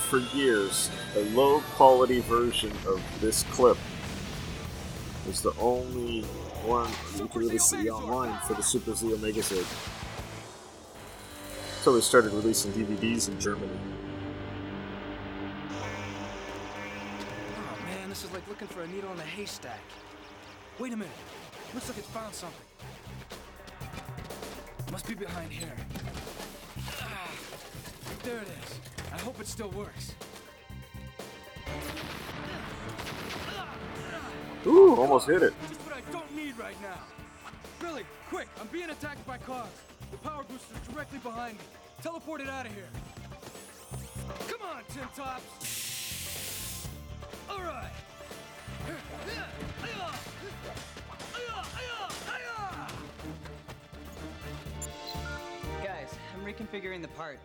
For 0.10 0.18
years, 0.36 0.90
a 1.16 1.24
low 1.36 1.62
quality 1.76 2.22
version 2.22 2.72
of 2.88 3.00
this 3.22 3.44
clip 3.52 3.78
was 5.28 5.44
the 5.44 5.54
only 5.60 6.22
one 6.66 6.90
you 7.16 7.28
could 7.28 7.42
really 7.42 7.60
see 7.60 7.92
online 7.92 8.36
for 8.48 8.56
the 8.56 8.64
Super 8.64 8.92
Zeo 8.92 9.16
Megazord. 9.18 9.68
Until 11.78 11.94
they 11.94 12.02
started 12.02 12.34
releasing 12.34 12.72
DVDs 12.72 13.30
in 13.30 13.40
Germany. 13.40 13.70
Oh 15.70 15.76
man, 17.86 18.10
this 18.10 18.24
is 18.24 18.32
like 18.32 18.48
looking 18.48 18.68
for 18.68 18.82
a 18.82 18.88
needle 18.88 19.14
in 19.14 19.20
a 19.20 19.22
haystack. 19.22 19.80
Wait 20.80 20.92
a 20.92 20.98
minute. 20.98 21.14
Looks 21.76 21.88
like 21.88 22.00
it's 22.00 22.08
found 22.08 22.34
something. 22.34 22.58
Must 24.92 25.08
be 25.08 25.14
behind 25.14 25.52
here. 25.52 25.76
Ah, 27.00 27.30
there 28.24 28.38
it 28.38 28.48
is. 28.48 28.99
I 29.20 29.22
hope 29.22 29.42
it 29.42 29.48
still 29.48 29.70
works. 29.72 30.14
Ooh, 34.66 34.96
almost 34.96 35.28
hit 35.28 35.44
it. 35.44 35.54
Just 35.68 35.82
what 35.82 35.94
I 35.94 36.00
don't 36.10 36.34
need 36.34 36.58
right 36.58 36.82
now. 36.82 37.00
Billy, 37.82 38.04
quick! 38.30 38.48
I'm 38.62 38.68
being 38.68 38.90
attacked 38.90 39.28
by 39.28 39.38
cars. 39.38 39.68
The 40.12 40.18
power 40.20 40.44
booster's 40.44 40.80
directly 40.88 41.20
behind 41.20 41.58
me. 41.58 41.64
Teleport 42.02 42.40
it 42.40 42.48
out 42.48 42.66
of 42.66 42.74
here. 42.74 42.88
Come 44.48 44.62
on, 44.62 44.84
Tin 44.88 45.04
Tops. 45.14 46.88
All 47.50 47.60
right. 47.60 47.92
Guys, 55.84 56.16
I'm 56.34 56.46
reconfiguring 56.46 57.02
the 57.02 57.10
part. 57.10 57.40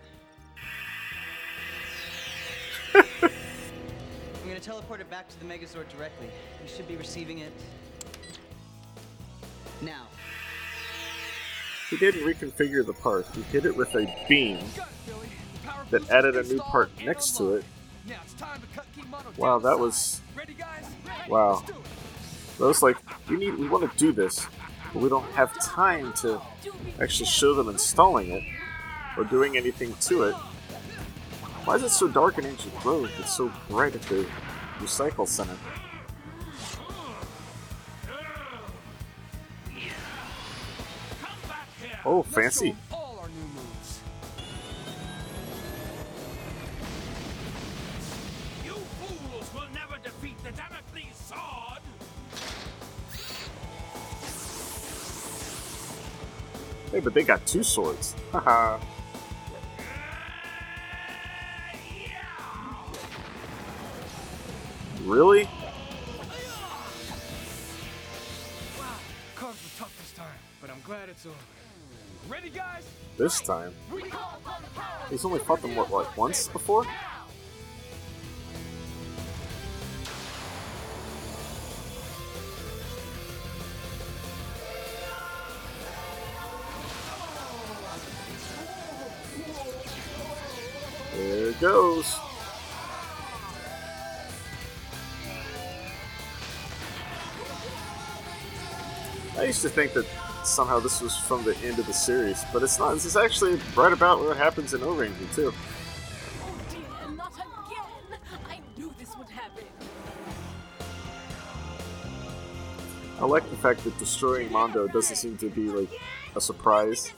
I'm 4.44 4.50
gonna 4.50 4.60
teleport 4.60 5.00
it 5.00 5.08
back 5.08 5.26
to 5.30 5.40
the 5.40 5.46
Megazord 5.46 5.88
directly. 5.88 6.28
You 6.62 6.68
should 6.68 6.86
be 6.86 6.96
receiving 6.96 7.38
it 7.38 7.52
now. 9.80 10.02
He 11.88 11.96
didn't 11.96 12.26
reconfigure 12.26 12.84
the 12.84 12.92
part, 12.92 13.26
he 13.34 13.40
hit 13.40 13.64
it 13.64 13.74
with 13.74 13.94
a 13.94 14.06
beam 14.28 14.62
that 15.88 16.10
added 16.10 16.36
a 16.36 16.42
new 16.42 16.58
part 16.58 16.90
next 17.02 17.38
to 17.38 17.54
it. 17.54 17.64
Wow, 19.38 19.60
that 19.60 19.78
was. 19.78 20.20
Wow. 21.26 21.64
That 22.58 22.66
was 22.66 22.82
like, 22.82 22.98
we 23.30 23.38
need, 23.38 23.54
we 23.54 23.66
want 23.66 23.90
to 23.90 23.96
do 23.96 24.12
this, 24.12 24.46
but 24.92 25.00
we 25.00 25.08
don't 25.08 25.24
have 25.32 25.58
time 25.58 26.12
to 26.20 26.38
actually 27.00 27.26
show 27.26 27.54
them 27.54 27.70
installing 27.70 28.30
it 28.30 28.42
or 29.16 29.24
doing 29.24 29.56
anything 29.56 29.94
to 30.02 30.24
it. 30.24 30.34
Why 31.64 31.76
is 31.76 31.82
it 31.82 31.90
so 31.90 32.08
dark 32.08 32.36
in 32.36 32.44
Angel 32.44 32.70
Grove? 32.82 33.10
It's 33.18 33.34
so 33.34 33.50
bright 33.70 33.94
at 33.94 34.02
the 34.02 34.26
recycle 34.80 35.26
center. 35.26 35.56
Oh, 42.04 42.22
fancy. 42.22 42.76
All 42.92 43.18
our 43.22 43.28
new 43.28 43.34
moves. 43.54 44.00
You 48.62 48.72
fools 48.74 49.54
will 49.54 49.68
never 49.72 49.96
defeat 50.02 50.36
the 50.44 50.50
Damocles 50.50 51.16
sword! 51.16 51.80
Hey, 56.90 57.00
but 57.00 57.14
they 57.14 57.22
got 57.22 57.46
two 57.46 57.62
swords. 57.62 58.14
Haha. 58.32 58.78
Really? 65.14 65.44
Wow, 65.44 65.50
cards 69.36 69.62
were 69.62 69.78
tough 69.78 69.96
this 70.00 70.12
time, 70.12 70.26
but 70.60 70.70
I'm 70.70 70.80
glad 70.84 71.08
it's 71.08 71.24
over. 71.24 71.36
Ready, 72.28 72.50
guys? 72.50 72.84
This 73.16 73.40
time? 73.40 73.72
He's 75.10 75.24
only 75.24 75.38
fought 75.38 75.62
them, 75.62 75.76
what, 75.76 75.90
like 75.92 76.16
once 76.16 76.48
before? 76.48 76.84
To 99.64 99.70
think 99.70 99.94
that 99.94 100.04
somehow 100.44 100.78
this 100.78 101.00
was 101.00 101.16
from 101.16 101.42
the 101.42 101.56
end 101.64 101.78
of 101.78 101.86
the 101.86 101.92
series, 101.92 102.44
but 102.52 102.62
it's 102.62 102.78
not. 102.78 102.92
This 102.92 103.06
is 103.06 103.16
actually 103.16 103.58
right 103.74 103.94
about 103.94 104.20
what 104.20 104.36
happens 104.36 104.74
in 104.74 104.80
too. 104.80 104.86
Oh 104.86 106.60
dear, 106.70 107.16
not 107.16 107.32
again! 107.32 108.18
I 113.18 113.24
like 113.24 113.48
the 113.48 113.56
fact 113.56 113.84
that 113.84 113.98
destroying 113.98 114.52
Mondo 114.52 114.86
doesn't 114.86 115.16
seem 115.16 115.38
to 115.38 115.48
be 115.48 115.70
like 115.70 115.88
a 116.36 116.42
surprise. 116.42 117.10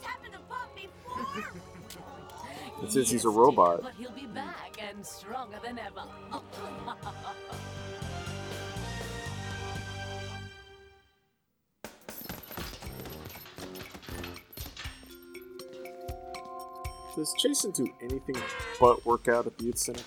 Since 2.89 3.11
he's 3.11 3.25
a 3.25 3.31
robot, 3.31 3.83
But 3.83 3.95
he'll 3.95 4.13
be 4.13 4.27
back 4.27 4.79
and 4.81 5.05
stronger 5.05 5.57
than 5.65 5.81
ever. 5.81 6.05
does 17.17 17.33
Jason 17.33 17.71
do 17.71 17.89
anything 18.03 18.37
but 18.79 19.05
work 19.07 19.27
out 19.27 19.47
at 19.47 19.57
the 19.57 19.65
youth 19.65 19.79
center? 19.79 20.03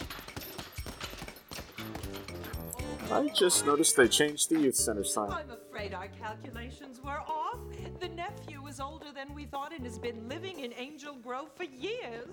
I 3.12 3.28
just 3.30 3.66
noticed 3.66 3.98
they 3.98 4.08
changed 4.08 4.52
the 4.52 4.60
youth 4.60 4.76
center 4.76 5.04
sign. 5.04 5.32
I'm 5.32 5.50
afraid 5.50 5.96
our 5.96 6.08
calculations 6.08 7.02
were 7.04 7.20
off. 7.28 7.58
The 8.00 8.10
nephew 8.10 8.68
is 8.68 8.80
older 8.80 9.08
than 9.14 9.34
we 9.34 9.46
thought 9.46 9.74
and 9.74 9.84
has 9.86 9.98
been 9.98 10.30
living 10.30 10.60
in 10.60 10.72
Angel 10.78 11.16
Grove 11.16 11.50
for 11.56 11.64
years. 11.64 12.28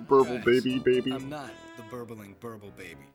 Burble 0.00 0.38
baby, 0.44 0.78
baby. 0.78 1.12
I'm 1.12 1.30
not 1.30 1.50
the 1.78 1.82
burbling 1.84 2.36
burble 2.38 2.72
baby. 2.76 3.06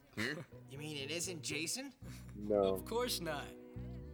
You 0.72 0.78
mean 0.80 0.98
it 0.98 1.12
isn't 1.12 1.44
Jason? 1.44 1.94
No. 2.36 2.64
Of 2.64 2.86
course 2.86 3.22
not. 3.22 3.46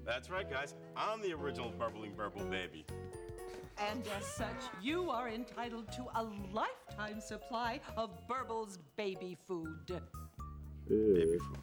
That's 0.05 0.29
right, 0.29 0.49
guys. 0.49 0.75
I'm 0.97 1.21
the 1.21 1.33
original 1.33 1.71
burbling 1.79 2.13
burble 2.15 2.43
baby. 2.45 2.85
And 3.79 4.03
as 4.17 4.25
such, 4.25 4.47
you 4.81 5.09
are 5.09 5.29
entitled 5.29 5.91
to 5.93 6.05
a 6.15 6.23
lifetime 6.51 7.21
supply 7.21 7.79
of 7.95 8.09
Burbles 8.27 8.79
baby 8.95 9.37
food. 9.47 10.01
Baby 10.89 11.37
food. 11.39 11.57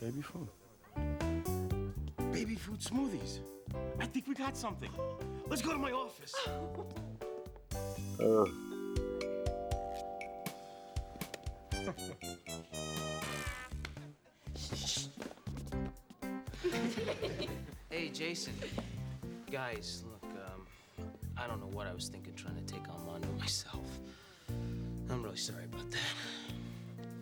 Baby 0.00 0.22
food. 0.22 0.48
Baby 2.32 2.54
food 2.56 2.80
smoothies. 2.80 3.40
I 3.98 4.06
think 4.06 4.26
we 4.28 4.34
got 4.34 4.56
something. 4.56 4.90
Let's 5.48 5.62
go 5.62 5.72
to 5.72 5.78
my 5.78 5.92
office. 5.92 6.34
Uh, 8.20 8.44
Hey, 17.90 18.10
Jason. 18.10 18.52
Guys, 19.50 20.04
look, 20.06 20.17
I 21.38 21.46
don't 21.46 21.60
know 21.60 21.70
what 21.76 21.86
I 21.86 21.94
was 21.94 22.08
thinking 22.08 22.34
trying 22.34 22.56
to 22.56 22.72
take 22.72 22.88
on 22.88 23.06
Mondo 23.06 23.28
myself. 23.38 23.84
I'm 25.10 25.22
really 25.22 25.36
sorry 25.36 25.64
about 25.64 25.90
that. 25.90 25.98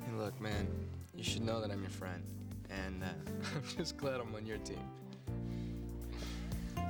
Hey, 0.04 0.16
look, 0.16 0.40
man, 0.40 0.66
you 1.14 1.22
should 1.22 1.42
know 1.42 1.60
that 1.60 1.70
I'm 1.70 1.80
your 1.80 1.90
friend. 1.90 2.22
And 2.70 3.02
uh, 3.02 3.06
I'm 3.54 3.76
just 3.76 3.96
glad 3.96 4.20
I'm 4.20 4.34
on 4.34 4.46
your 4.46 4.58
team. 4.58 4.80
I 6.76 6.80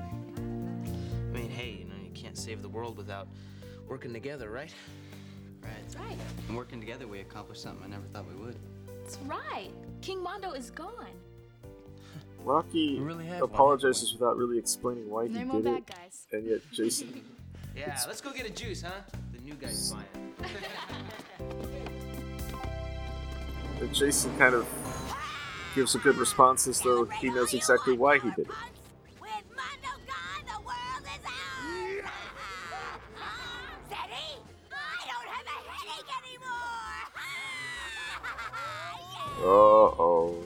mean, 1.33 1.51
hey, 1.51 1.79
you 1.81 1.85
know, 1.85 1.97
you 2.03 2.11
can't 2.15 2.39
save 2.39 2.63
the 2.63 2.69
world 2.69 2.97
without 2.97 3.29
working 3.89 4.13
together, 4.13 4.51
right? 4.51 4.73
Right. 5.63 5.73
That's 5.83 5.97
right. 5.97 6.17
And 6.49 6.57
working 6.57 6.81
together, 6.81 7.07
we 7.07 7.21
accomplished 7.21 7.63
something 7.63 7.85
I 7.85 7.89
never 7.89 8.07
thought 8.13 8.25
we 8.29 8.43
would. 8.43 8.57
That's 9.03 9.19
right. 9.27 9.71
King 10.01 10.23
Mondo 10.23 10.53
is 10.53 10.71
gone. 10.71 11.15
Rocky 12.47 12.99
really 13.01 13.27
have 13.27 13.43
apologizes 13.43 14.13
without 14.13 14.37
really 14.37 14.57
explaining 14.57 15.11
why 15.11 15.27
he 15.27 15.35
No 15.35 15.45
more 15.47 15.61
did 15.63 15.79
it, 15.79 15.87
guys. 15.87 16.27
and 16.33 16.47
yet 16.47 16.61
Jason. 16.73 17.23
Yeah, 17.77 17.95
let's 18.07 18.23
go 18.23 18.33
get 18.33 18.47
a 18.47 18.51
juice, 18.51 18.81
huh? 18.81 19.03
The 19.35 19.39
new 19.43 19.53
guy's 19.53 19.93
buying. 19.93 20.07
and 23.83 23.95
Jason 23.95 24.35
kind 24.39 24.55
of 24.55 24.67
gives 25.75 25.95
a 25.95 25.99
good 25.99 26.17
response 26.17 26.67
as 26.69 26.81
though 26.81 27.05
he 27.05 27.29
knows 27.29 27.53
exactly 27.53 27.93
why 27.93 28.19
he 28.19 28.31
did 28.31 28.49
it. 28.49 28.55
Steady! 33.87 34.41
I 34.73 35.07
don't 35.07 35.29
have 35.29 35.47
a 35.47 35.49
headache 35.71 36.11
anymore! 36.25 36.97
Uh 39.43 39.91
oh. 40.01 40.43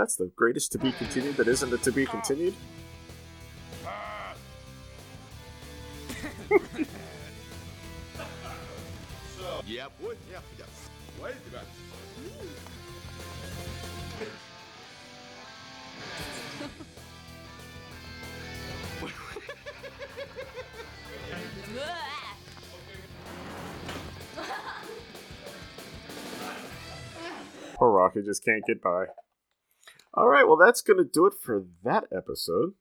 That's 0.00 0.16
the 0.16 0.32
greatest 0.34 0.72
to 0.72 0.78
be 0.78 0.92
continued 0.92 1.36
that 1.36 1.46
isn't 1.46 1.74
a 1.74 1.76
to 1.76 1.92
be 1.92 2.06
continued. 2.06 2.54
Boy. 6.48 6.58
Yeah, 9.66 9.88
yeah. 10.32 10.40
Wait 11.22 11.34
a. 11.52 11.60
Poor 27.74 27.90
Rocky 27.90 28.22
just 28.22 28.42
can't 28.42 28.64
get 28.66 28.80
by. 28.82 29.04
Alright, 30.20 30.46
well, 30.46 30.58
that's 30.58 30.82
going 30.82 30.98
to 30.98 31.08
do 31.10 31.24
it 31.24 31.32
for 31.32 31.64
that 31.82 32.04
episode. 32.14 32.74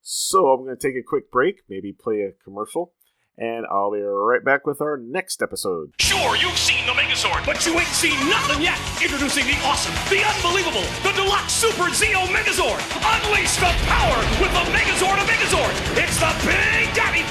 So 0.00 0.46
I'm 0.46 0.62
going 0.64 0.76
to 0.76 0.80
take 0.80 0.94
a 0.94 1.02
quick 1.02 1.28
break, 1.28 1.62
maybe 1.68 1.90
play 1.92 2.22
a 2.22 2.30
commercial, 2.44 2.94
and 3.36 3.66
I'll 3.66 3.90
be 3.90 3.98
right 3.98 4.44
back 4.44 4.64
with 4.64 4.80
our 4.80 4.96
next 4.96 5.42
episode. 5.42 5.90
Sure, 5.98 6.36
you've 6.36 6.56
seen 6.56 6.86
the 6.86 6.92
Megazord, 6.92 7.44
but 7.44 7.66
you 7.66 7.74
ain't 7.74 7.90
seen 7.98 8.14
nothing 8.30 8.62
yet. 8.62 8.78
Introducing 9.02 9.46
the 9.50 9.58
awesome, 9.66 9.94
the 10.06 10.22
unbelievable, 10.22 10.86
the 11.02 11.10
deluxe 11.18 11.52
Super 11.52 11.90
Zeo 11.90 12.22
Megazord. 12.30 12.78
Unleash 12.94 13.58
the 13.58 13.74
power 13.90 14.18
with 14.38 14.54
the 14.54 14.64
Megazord 14.70 15.18
of 15.18 15.26
Megazord. 15.26 15.74
It's 15.98 16.22
the 16.22 16.30
big 16.46 16.77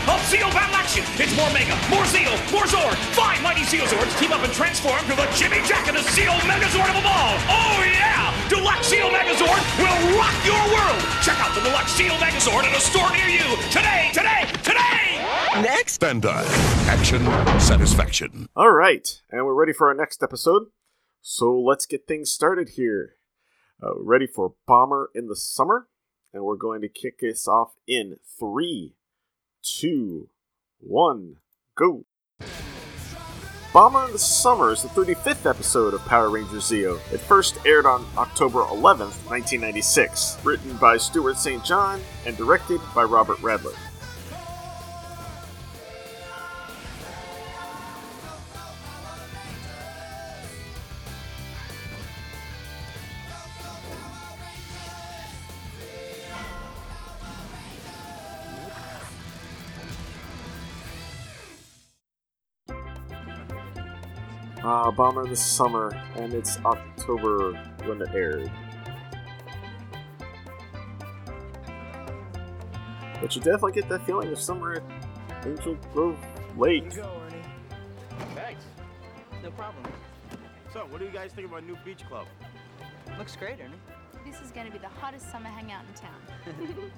of 0.06 0.20
Zeo 0.30 0.48
battle 0.54 0.76
action. 0.78 1.04
It's 1.18 1.34
more 1.34 1.50
Mega, 1.50 1.74
more 1.90 2.06
Zeo, 2.10 2.34
more 2.52 2.70
Zord. 2.70 2.94
Five 3.18 3.42
mighty 3.42 3.66
Zeozords 3.66 4.14
team 4.20 4.32
up 4.32 4.44
and 4.46 4.54
transform 4.54 5.02
to 5.10 5.16
the 5.18 5.28
Jimmy 5.34 5.60
Jack 5.66 5.88
and 5.88 5.98
the 5.98 6.06
Zeo 6.14 6.38
Megazord 6.46 6.88
of 6.90 6.96
them 7.02 7.10
all. 7.10 7.34
Oh 7.50 7.82
yeah! 7.84 8.30
Deluxe 8.50 8.94
Zeo 8.94 9.10
Megazord 9.10 9.62
will 9.82 10.00
rock 10.18 10.36
your 10.46 10.62
world. 10.72 11.02
Check 11.26 11.40
out 11.42 11.54
the 11.56 11.62
Deluxe 11.62 11.98
Zeo 11.98 12.16
Megazord 12.22 12.68
in 12.68 12.74
a 12.76 12.80
store 12.80 13.12
near 13.12 13.28
you 13.28 13.48
today, 13.72 14.10
today, 14.14 14.46
today. 14.64 15.20
Next. 15.62 16.00
Bandai. 16.02 16.46
Action 16.88 17.26
satisfaction. 17.60 18.48
All 18.56 18.72
right, 18.72 19.22
and 19.32 19.46
we're 19.46 19.54
ready 19.54 19.74
for 19.74 19.88
our 19.88 19.94
next 19.96 20.22
episode. 20.22 20.68
So 21.22 21.60
let's 21.60 21.86
get 21.86 22.08
things 22.08 22.32
started 22.32 22.70
here. 22.76 23.16
Uh, 23.84 24.00
ready 24.00 24.28
for 24.28 24.54
Bomber 24.66 25.12
in 25.14 25.28
the 25.28 25.36
Summer, 25.36 25.88
and 26.34 26.44
we're 26.44 26.56
going 26.56 26.82
to 26.82 26.90
kick 26.90 27.20
this 27.20 27.48
off 27.48 27.74
in 27.88 28.18
three, 28.40 28.96
two, 29.64 30.30
one, 30.80 31.38
go. 31.76 32.06
Bomber 33.74 34.06
in 34.06 34.12
the 34.14 34.20
Summer 34.20 34.72
is 34.72 34.82
the 34.82 34.90
35th 34.90 35.48
episode 35.48 35.94
of 35.94 36.04
Power 36.06 36.30
Rangers 36.30 36.72
Zeo. 36.72 36.96
It 37.14 37.20
first 37.20 37.60
aired 37.66 37.86
on 37.86 38.06
October 38.18 38.60
11th, 38.64 39.28
1996, 39.30 40.38
written 40.44 40.78
by 40.78 40.98
Stewart 40.98 41.38
St. 41.38 41.64
John 41.64 42.02
and 42.26 42.36
directed 42.38 42.80
by 42.96 43.04
Robert 43.04 43.38
Radler. 43.38 43.76
Bomber 64.98 65.26
in 65.26 65.30
the 65.30 65.36
Summer, 65.36 65.92
and 66.16 66.34
it's 66.34 66.58
October 66.66 67.54
when 67.86 68.02
it 68.02 68.10
aired. 68.16 68.52
But 73.22 73.36
you 73.36 73.42
definitely 73.42 73.74
get 73.74 73.88
that 73.90 74.06
feeling 74.08 74.32
of 74.32 74.40
summer 74.40 74.74
at 74.74 75.46
Angel 75.46 75.78
Grove 75.94 76.18
Lake. 76.58 76.96
go, 76.96 77.22
Ernie. 77.28 77.42
Thanks. 78.34 78.64
No 79.44 79.52
problem. 79.52 79.84
So, 80.74 80.88
what 80.90 80.98
do 80.98 81.06
you 81.06 81.12
guys 81.12 81.32
think 81.32 81.48
of 81.48 81.54
our 81.54 81.62
new 81.62 81.78
beach 81.86 82.04
club? 82.08 82.26
Looks 83.20 83.36
great, 83.36 83.60
Ernie. 83.60 83.76
This 84.26 84.42
is 84.42 84.52
gonna 84.52 84.72
be 84.72 84.80
the 84.80 84.90
hottest 84.90 85.32
summer 85.32 85.50
hangout 85.50 85.84
in 85.88 85.94
town. 85.94 86.92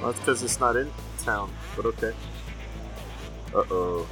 Well, 0.00 0.12
that's 0.12 0.18
because 0.20 0.42
it's 0.42 0.60
not 0.60 0.76
in 0.76 0.90
town, 1.18 1.50
but 1.76 1.84
okay. 1.86 2.12
Uh 3.54 3.64
oh. 3.70 4.08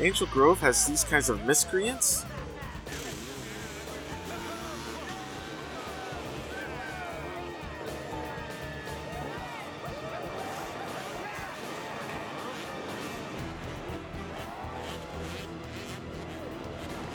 Angel 0.00 0.26
Grove 0.28 0.60
has 0.60 0.86
these 0.86 1.04
kinds 1.04 1.28
of 1.28 1.44
miscreants? 1.44 2.24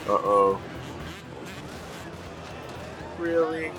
Uh 0.08 0.12
oh. 0.12 0.60
Really? 3.18 3.72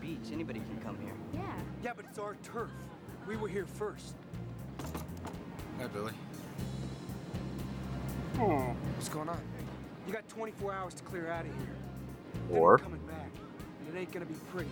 Beach. 0.00 0.32
Anybody 0.32 0.60
can 0.60 0.78
come 0.80 0.98
here. 1.00 1.14
Yeah. 1.32 1.40
Yeah, 1.82 1.92
but 1.96 2.04
it's 2.08 2.18
our 2.18 2.36
turf. 2.42 2.70
We 3.26 3.36
were 3.36 3.48
here 3.48 3.66
first. 3.66 4.14
Hi, 5.78 5.86
Billy. 5.88 6.12
Oh. 8.38 8.74
What's 8.94 9.08
going 9.08 9.28
on? 9.28 9.40
You 10.06 10.12
got 10.12 10.28
24 10.28 10.72
hours 10.72 10.94
to 10.94 11.02
clear 11.02 11.28
out 11.30 11.44
of 11.44 11.52
here. 11.52 12.58
Or- 12.58 12.78
coming 12.78 13.00
back, 13.06 13.30
and 13.80 13.96
it 13.96 13.98
ain't 13.98 14.12
gonna 14.12 14.26
be 14.26 14.34
pretty. 14.52 14.70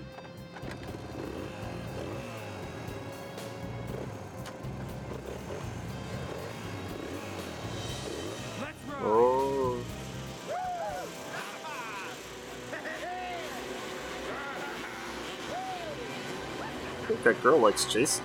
That 17.24 17.42
girl 17.42 17.58
likes 17.58 17.86
Jason. 17.86 18.22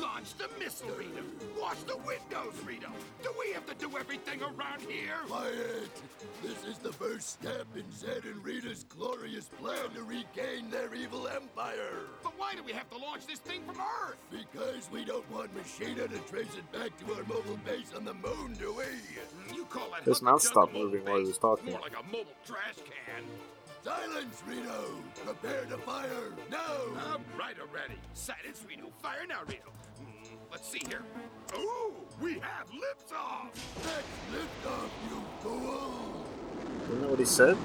Launch 0.00 0.34
the 0.36 0.48
missile, 0.62 0.90
Rita. 0.90 1.22
Wash 1.58 1.78
the 1.86 1.96
windows, 1.96 2.52
Rita. 2.66 2.88
Do 3.22 3.30
we 3.40 3.52
have 3.54 3.64
to 3.66 3.74
do 3.76 3.96
everything 3.96 4.42
around 4.42 4.82
here? 4.86 5.14
Quiet! 5.26 5.90
This 6.42 6.62
is 6.70 6.76
the 6.78 6.92
first 6.92 7.30
step 7.30 7.66
in 7.74 7.84
Zedd 7.84 8.24
and 8.30 8.44
Rita's 8.44 8.84
glorious 8.90 9.46
plan 9.46 9.88
to 9.94 10.02
regain 10.02 10.68
their 10.70 10.94
evil 10.94 11.26
empire. 11.26 12.00
But 12.22 12.34
why 12.38 12.54
do 12.54 12.62
we 12.62 12.72
have 12.72 12.90
to 12.90 12.98
launch 12.98 13.26
this 13.26 13.38
thing 13.38 13.62
from 13.66 13.76
Earth? 14.06 14.16
Because 14.30 14.90
we 14.92 15.06
don't 15.06 15.28
want 15.32 15.56
Machina 15.56 16.06
to 16.06 16.18
trace 16.30 16.54
it 16.58 16.70
back 16.70 16.90
to 16.98 17.14
our 17.14 17.22
mobile 17.22 17.58
base 17.64 17.92
on 17.96 18.04
the 18.04 18.12
moon, 18.14 18.56
do 18.58 18.74
we? 18.74 19.54
You 19.56 19.64
call 19.64 19.88
that 19.92 20.04
His 20.04 20.18
hook 20.18 20.24
mouth 20.24 20.42
stopped 20.42 20.74
moving 20.74 21.02
while 21.04 21.16
he 21.16 21.22
base? 21.22 21.28
was 21.28 21.38
talking. 21.38 21.70
More 21.72 21.80
like 21.80 21.98
a 21.98 22.02
mobile 22.04 22.36
trash 22.46 22.76
can. 22.84 23.03
Silence, 23.84 24.42
Rito! 24.48 24.94
Prepare 25.26 25.66
to 25.66 25.76
fire, 25.76 26.32
now! 26.50 26.58
I'm 27.12 27.22
right 27.38 27.54
already. 27.60 28.00
Silence, 28.14 28.64
Rito. 28.66 28.88
Fire 29.02 29.26
now, 29.28 29.40
Rito. 29.46 29.68
Hmm, 29.98 30.36
let's 30.50 30.66
see 30.66 30.80
here. 30.88 31.02
Ooh, 31.54 31.92
we 32.18 32.38
have 32.38 32.66
lifts 32.72 33.12
off. 33.12 33.50
That's 33.82 34.06
lift 34.32 34.66
off, 34.66 34.90
you 35.10 35.22
fool! 35.40 36.24
You 36.90 36.96
know 37.02 37.08
what 37.08 37.18
he 37.18 37.26
said? 37.26 37.58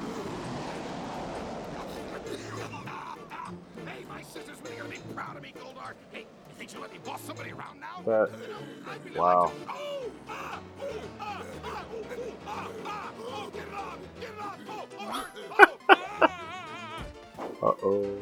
hey, 3.86 4.03
my 4.10 4.21
sister's 4.21 4.58
really 4.65 4.75
gonna 4.75 4.89
be 4.89 4.97
proud 5.15 5.38
of 5.38 5.41
me, 5.41 5.53
Goldar. 5.58 5.93
Hey, 6.12 6.25
you 6.49 6.55
think 6.58 6.69
she'll 6.69 6.82
let 6.82 6.91
me 6.91 6.99
boss 7.05 7.21
somebody 7.21 7.51
around 7.51 7.79
now? 7.79 8.01
That. 8.05 8.29
I'd 8.89 9.05
be 9.05 9.17
Wow. 9.17 9.53
Uh 17.62 17.74
oh. 17.84 18.17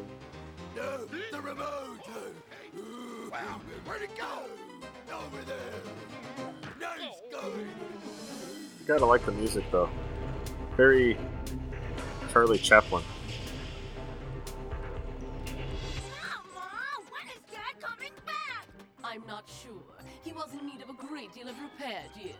No, 0.74 1.04
the 1.06 1.40
remote! 1.40 2.00
Wow, 3.30 3.60
where'd 3.86 4.02
it 4.02 4.10
go? 4.16 4.42
Over 5.14 5.42
there! 5.46 5.56
Nice 6.80 7.20
going! 7.30 7.68
Gotta 8.86 9.06
like 9.06 9.24
the 9.24 9.30
music 9.30 9.64
though. 9.70 9.88
Very 10.76 11.16
Charlie 12.32 12.58
Chaplin. 12.58 13.04
When 17.10 17.28
is 17.28 17.42
Dad 17.52 17.80
coming 17.80 18.12
back? 18.26 18.66
I'm 19.04 19.22
not 19.28 19.48
sure. 19.62 19.72
He 20.24 20.32
was 20.32 20.52
in 20.52 20.66
need 20.66 20.82
of 20.82 20.90
a 20.90 20.94
great 21.06 21.32
deal 21.32 21.48
of 21.48 21.54
repair, 21.60 22.02
dear. 22.14 22.34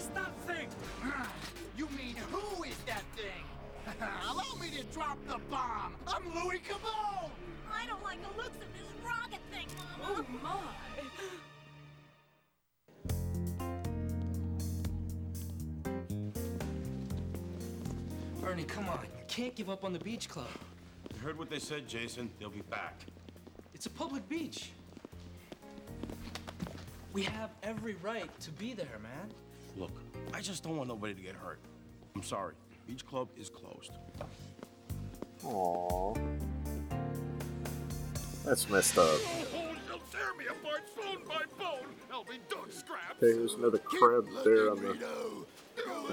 Is 0.00 0.06
that 0.14 0.34
thing? 0.46 0.68
You 1.76 1.86
mean 1.96 2.16
who 2.30 2.62
is 2.64 2.76
that 2.86 3.02
thing? 3.16 3.44
Allow 4.30 4.54
me 4.60 4.70
to 4.78 4.82
drop 4.94 5.18
the 5.26 5.38
bomb. 5.50 5.94
I'm 6.06 6.24
Louie 6.34 6.58
Kaboom. 6.58 7.30
I 7.72 7.86
don't 7.86 8.02
like 8.02 8.18
the 8.22 8.28
looks 8.36 8.56
of 8.56 8.72
this 8.72 8.82
rocket 9.04 9.40
thing, 9.50 9.66
Mama. 9.98 10.24
Oh, 10.42 10.62
my. 18.42 18.48
Ernie, 18.48 18.64
come 18.64 18.88
on. 18.88 19.00
You 19.02 19.24
can't 19.28 19.54
give 19.54 19.68
up 19.68 19.84
on 19.84 19.92
the 19.92 19.98
beach 19.98 20.30
club. 20.30 20.48
You 21.14 21.20
heard 21.20 21.38
what 21.38 21.50
they 21.50 21.58
said, 21.58 21.86
Jason. 21.86 22.30
They'll 22.38 22.48
be 22.50 22.62
back. 22.62 23.00
It's 23.74 23.84
a 23.86 23.90
public 23.90 24.26
beach. 24.30 24.70
We 27.12 27.22
have 27.22 27.50
every 27.62 27.96
right 28.02 28.30
to 28.40 28.50
be 28.52 28.72
there, 28.72 28.98
man. 29.02 29.32
Look, 29.76 29.92
I 30.34 30.40
just 30.40 30.62
don't 30.62 30.76
want 30.76 30.88
nobody 30.88 31.14
to 31.14 31.20
get 31.20 31.34
hurt. 31.34 31.60
I'm 32.14 32.22
sorry. 32.22 32.54
Beach 32.86 33.06
Club 33.06 33.28
is 33.36 33.48
closed. 33.48 33.92
Aww. 35.44 36.18
That's 38.44 38.68
messed 38.68 38.98
up. 38.98 39.20
Tear 40.10 40.34
me 40.36 40.46
apart 40.46 40.82
bone 40.96 41.22
by 41.28 41.44
bone. 41.58 41.86
I'll 42.12 42.24
be 42.24 42.38
dog 42.48 42.72
scraps. 42.72 43.20
Hey, 43.20 43.32
there's 43.32 43.54
another 43.54 43.78
crab 43.78 44.26
there 44.44 44.70
on 44.70 44.76
the. 44.78 44.96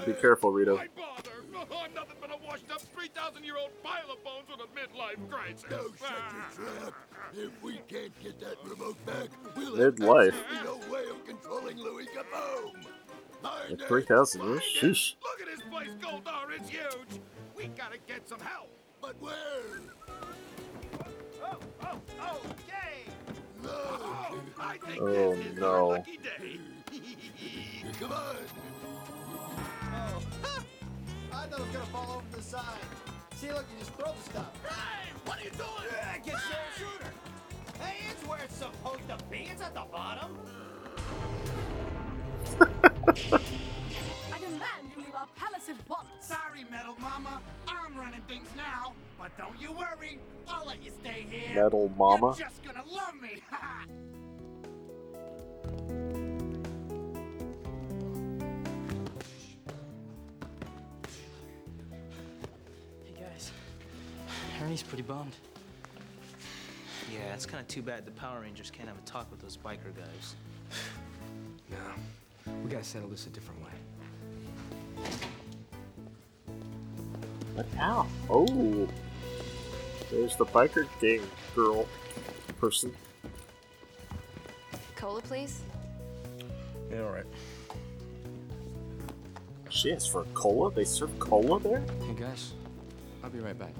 Be 0.06 0.12
careful, 0.12 0.52
Rito. 0.52 0.76
Why 0.76 0.86
bother? 0.96 1.32
I'm 1.88 1.94
nothing 1.94 2.16
but 2.20 2.30
a 2.30 2.36
washed 2.46 2.70
up 2.70 2.80
3,000 2.80 3.42
year 3.44 3.56
old 3.56 3.70
pile 3.82 4.10
of 4.10 4.22
bones 4.22 4.46
with 4.48 4.60
a 4.60 4.68
midlife 4.78 5.28
crisis. 5.28 5.64
No 5.70 5.88
such 5.98 6.10
a 6.10 6.80
trap! 6.80 6.94
If 7.34 7.62
we 7.62 7.80
can't 7.88 8.12
get 8.22 8.38
that 8.40 8.56
remote 8.64 9.04
back, 9.04 9.28
we'll 9.56 9.72
Midlife. 9.76 10.32
have 10.32 10.64
no 10.64 10.76
way 10.92 11.04
of 11.10 11.24
controlling 11.26 11.78
Louie 11.78 12.06
Kaboom! 12.06 12.86
At 13.44 13.80
3,000 13.86 14.42
years? 14.42 14.62
Sheesh. 14.80 15.14
Look 15.22 15.40
at 15.40 15.46
this 15.46 15.60
place, 15.70 15.90
Goldar. 16.00 16.50
It's 16.56 16.68
huge. 16.68 17.20
We 17.56 17.66
gotta 17.68 17.98
get 18.06 18.28
some 18.28 18.40
help. 18.40 18.68
But 19.00 19.14
where? 19.20 19.34
Oh, 21.42 21.56
oh, 21.82 22.00
oh, 22.20 22.40
yay! 22.66 23.04
Oh, 23.64 24.38
I 24.58 24.76
think 24.78 25.00
Oh 25.00 25.34
this 25.34 25.46
is 25.46 25.58
no. 25.58 25.66
our 25.70 25.84
lucky 25.84 26.18
day. 26.18 26.58
Come 28.00 28.12
on! 28.12 28.36
Oh, 29.94 30.22
I 31.32 31.46
thought 31.46 31.52
it 31.52 31.58
was 31.58 31.68
gonna 31.72 31.84
fall 31.86 32.16
over 32.16 32.36
the 32.36 32.42
side. 32.42 32.64
See, 33.36 33.52
look, 33.52 33.66
you 33.72 33.78
just 33.78 33.92
throw 33.94 34.12
the 34.12 34.22
stuff. 34.30 34.52
Hey, 34.66 35.10
what 35.24 35.38
are 35.38 35.44
you 35.44 35.50
doing? 35.50 35.68
Yeah, 35.92 36.16
get 36.18 36.26
your 36.26 36.42
shooter. 36.76 37.12
Hey, 37.80 37.96
it's 38.10 38.26
where 38.26 38.40
it's 38.42 38.56
supposed 38.56 39.06
to 39.08 39.16
be. 39.30 39.48
It's 39.52 39.62
at 39.62 39.74
the 39.74 39.84
bottom. 39.92 40.38
I 43.08 44.38
demand 44.38 44.92
you 44.94 45.02
leave 45.02 45.14
our 45.14 45.26
palace 45.34 45.68
at 45.70 45.88
once. 45.88 46.08
Sorry, 46.20 46.64
Metal 46.70 46.94
Mama. 47.00 47.40
I'm 47.66 47.96
running 47.96 48.20
things 48.28 48.48
now. 48.54 48.92
But 49.18 49.36
don't 49.38 49.58
you 49.58 49.72
worry. 49.72 50.18
I'll 50.46 50.66
let 50.66 50.82
you 50.82 50.90
stay 51.00 51.26
here. 51.30 51.62
Metal 51.62 51.90
Mama? 51.96 52.34
You're 52.38 52.48
just 52.48 52.62
gonna 52.62 52.84
love 52.86 53.14
me. 53.20 53.42
Hey, 63.04 63.14
guys. 63.20 63.52
Ernie's 64.62 64.82
pretty 64.82 65.02
bummed. 65.02 65.34
Yeah, 67.12 67.34
it's 67.34 67.46
kind 67.46 67.60
of 67.60 67.68
too 67.68 67.82
bad 67.82 68.04
the 68.04 68.10
Power 68.12 68.40
Rangers 68.40 68.70
can't 68.70 68.88
have 68.88 68.98
a 68.98 69.02
talk 69.02 69.30
with 69.30 69.40
those 69.40 69.56
biker 69.56 69.94
guys. 69.96 70.34
No. 72.68 72.74
We 72.74 72.74
gotta 72.74 72.84
settle 72.84 73.08
this 73.08 73.26
a 73.26 73.30
different 73.30 73.62
way. 73.64 73.70
But 77.56 77.66
how? 77.76 78.06
Oh. 78.28 78.88
There's 80.10 80.36
the 80.36 80.44
biker 80.44 80.86
gang 81.00 81.22
girl 81.54 81.86
person. 82.60 82.94
Cola, 84.96 85.22
please. 85.22 85.62
Yeah, 86.90 87.04
all 87.04 87.10
right. 87.10 87.24
She 89.70 89.92
asked 89.92 90.12
for 90.12 90.24
cola? 90.34 90.70
They 90.70 90.84
serve 90.84 91.18
cola 91.18 91.60
there? 91.60 91.82
Hey, 92.06 92.14
guys. 92.14 92.52
I'll 93.22 93.30
be 93.30 93.40
right 93.40 93.58
back. 93.58 93.72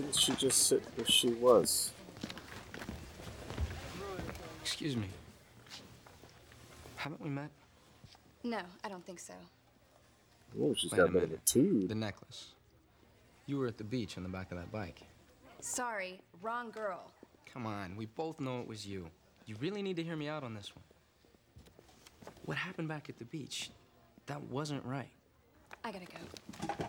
Didn't 0.00 0.16
she 0.16 0.32
just 0.32 0.66
sit 0.66 0.82
where 0.96 1.06
she 1.06 1.28
was? 1.28 1.92
Excuse 4.62 4.96
me. 4.96 5.08
Haven't 6.96 7.20
we 7.20 7.28
met? 7.28 7.50
No, 8.42 8.60
I 8.82 8.88
don't 8.88 9.04
think 9.04 9.20
so. 9.20 9.34
Oh, 10.60 10.74
she's 10.74 10.90
Wait 10.92 10.98
got 10.98 11.04
a 11.04 11.10
a 11.10 11.12
bit 11.12 11.22
of 11.22 11.28
a 11.28 11.32
minute. 11.32 11.46
tube. 11.46 11.88
The 11.88 11.94
necklace. 11.94 12.52
You 13.46 13.58
were 13.58 13.66
at 13.66 13.78
the 13.78 13.84
beach 13.84 14.16
on 14.16 14.22
the 14.22 14.28
back 14.28 14.50
of 14.52 14.58
that 14.58 14.72
bike. 14.72 15.02
Sorry, 15.60 16.20
wrong 16.40 16.70
girl. 16.70 17.10
Come 17.52 17.66
on, 17.66 17.96
we 17.96 18.06
both 18.06 18.40
know 18.40 18.60
it 18.60 18.66
was 18.68 18.86
you. 18.86 19.08
You 19.46 19.56
really 19.60 19.82
need 19.82 19.96
to 19.96 20.02
hear 20.02 20.16
me 20.16 20.28
out 20.28 20.44
on 20.44 20.54
this 20.54 20.72
one. 20.74 20.84
What 22.46 22.56
happened 22.56 22.88
back 22.88 23.08
at 23.08 23.18
the 23.18 23.24
beach? 23.24 23.70
That 24.26 24.42
wasn't 24.44 24.84
right. 24.84 25.10
I 25.84 25.92
gotta 25.92 26.06
go. 26.06 26.86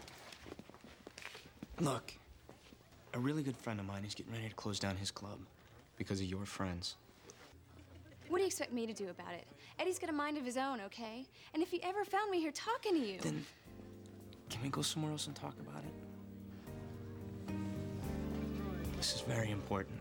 Look, 1.80 2.13
a 3.13 3.19
really 3.19 3.43
good 3.43 3.58
friend 3.58 3.80
of 3.80 3.86
mine 3.86 4.04
is 4.06 4.15
getting 4.15 4.32
ready 4.32 4.47
to 4.47 4.56
close 4.56 4.80
down 4.80 4.95
his 4.95 5.12
club 5.12 5.39
because 5.97 6.19
of 6.19 6.28
your 6.28 6.45
friends. 6.45 6.95
What 8.30 8.38
do 8.38 8.43
you 8.43 8.47
expect 8.47 8.71
me 8.71 8.86
to 8.88 8.93
do 8.93 9.10
about 9.10 9.34
it? 9.34 9.45
Eddie's 9.78 10.00
got 10.00 10.10
a 10.10 10.13
mind 10.13 10.38
of 10.38 10.45
his 10.45 10.56
own, 10.58 10.80
okay? 10.82 11.26
And 11.54 11.62
if 11.62 11.69
he 11.69 11.84
ever 11.84 12.06
found 12.06 12.32
me 12.32 12.39
here 12.39 12.52
talking 12.52 12.93
to 12.93 13.00
you. 13.00 13.19
Then 13.19 13.45
can 14.50 14.62
we 14.62 14.69
go 14.69 14.82
somewhere 14.82 15.12
else 15.12 15.28
and 15.28 15.36
talk 15.36 15.56
about 15.60 15.84
it? 15.84 15.93
This 18.95 19.15
is 19.15 19.21
very 19.21 19.52
important. 19.52 20.00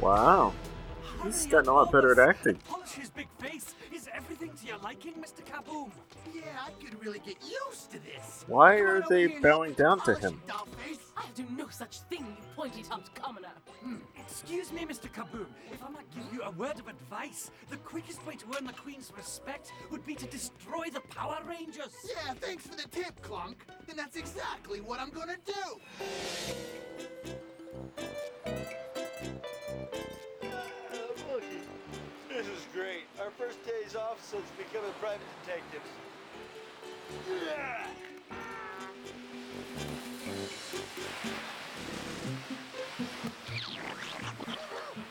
Wow. 0.00 0.52
He's 1.24 1.46
gotten 1.46 1.68
a 1.68 1.74
lot 1.74 1.90
better 1.90 2.12
at 2.12 2.28
acting. 2.28 2.56
Polish 2.68 2.92
his 2.92 3.10
big 3.10 3.28
face. 3.38 3.74
Is 3.92 4.08
everything 4.14 4.52
to 4.52 4.66
your 4.66 4.78
liking, 4.78 5.14
Mr. 5.14 5.44
Kaboom? 5.44 5.90
Yeah, 6.34 6.42
I 6.66 6.70
could 6.82 7.02
really 7.04 7.18
get 7.18 7.36
used 7.42 7.90
to 7.90 7.98
this. 7.98 8.44
Why 8.46 8.76
are 8.76 9.02
they 9.08 9.26
bowing 9.26 9.72
down 9.72 10.00
to 10.04 10.14
him? 10.14 10.40
I'll 10.48 11.34
do 11.34 11.44
no 11.56 11.68
such 11.68 12.00
thing, 12.02 12.20
you 12.20 12.44
pointy-topped 12.54 13.12
commoner. 13.14 13.50
Hmm. 13.82 13.96
Excuse 14.16 14.72
me, 14.72 14.86
Mr. 14.86 15.12
Kaboom. 15.12 15.46
If 15.72 15.82
I 15.82 15.88
might 15.88 16.08
give 16.14 16.32
you 16.32 16.42
a 16.42 16.52
word 16.52 16.78
of 16.78 16.86
advice, 16.86 17.50
the 17.70 17.76
quickest 17.78 18.24
way 18.24 18.36
to 18.36 18.46
earn 18.56 18.66
the 18.66 18.72
Queen's 18.72 19.12
respect 19.16 19.72
would 19.90 20.06
be 20.06 20.14
to 20.14 20.26
destroy 20.26 20.84
the 20.92 21.00
Power 21.00 21.38
Rangers. 21.48 21.92
Yeah, 22.04 22.34
thanks 22.34 22.66
for 22.66 22.76
the 22.76 22.86
tip, 22.88 23.20
Klank. 23.22 23.66
And 23.88 23.98
that's 23.98 24.16
exactly 24.16 24.80
what 24.80 25.00
I'm 25.00 25.10
gonna 25.10 25.38
do. 25.44 25.78
Our 33.28 33.46
first 33.46 33.62
days 33.66 33.94
off 33.94 34.24
since 34.24 34.44
becoming 34.56 34.90
private 35.00 35.20
detectives. 35.44 35.84
Yeah. 37.28 37.86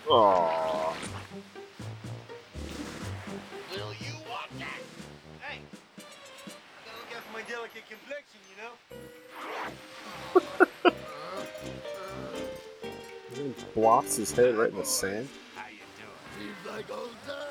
Aww. 0.09 0.95
Will 3.71 3.93
you 3.93 4.13
want 4.27 4.49
that? 4.57 4.81
Hey, 5.41 5.59
I 5.59 6.01
gotta 6.85 6.97
look 6.97 7.11
out 7.15 7.21
for 7.21 7.33
my 7.33 7.43
delicate 7.43 7.83
complexion, 7.87 8.41
you 8.49 8.57
know? 8.63 8.73
He 13.35 13.53
blocks 13.75 14.15
his 14.15 14.31
head 14.31 14.55
right 14.55 14.71
in 14.71 14.75
the 14.75 14.85
sand. 14.85 15.29
Seems 16.39 16.55
like 16.67 16.89
old 16.91 17.11
times. 17.27 17.46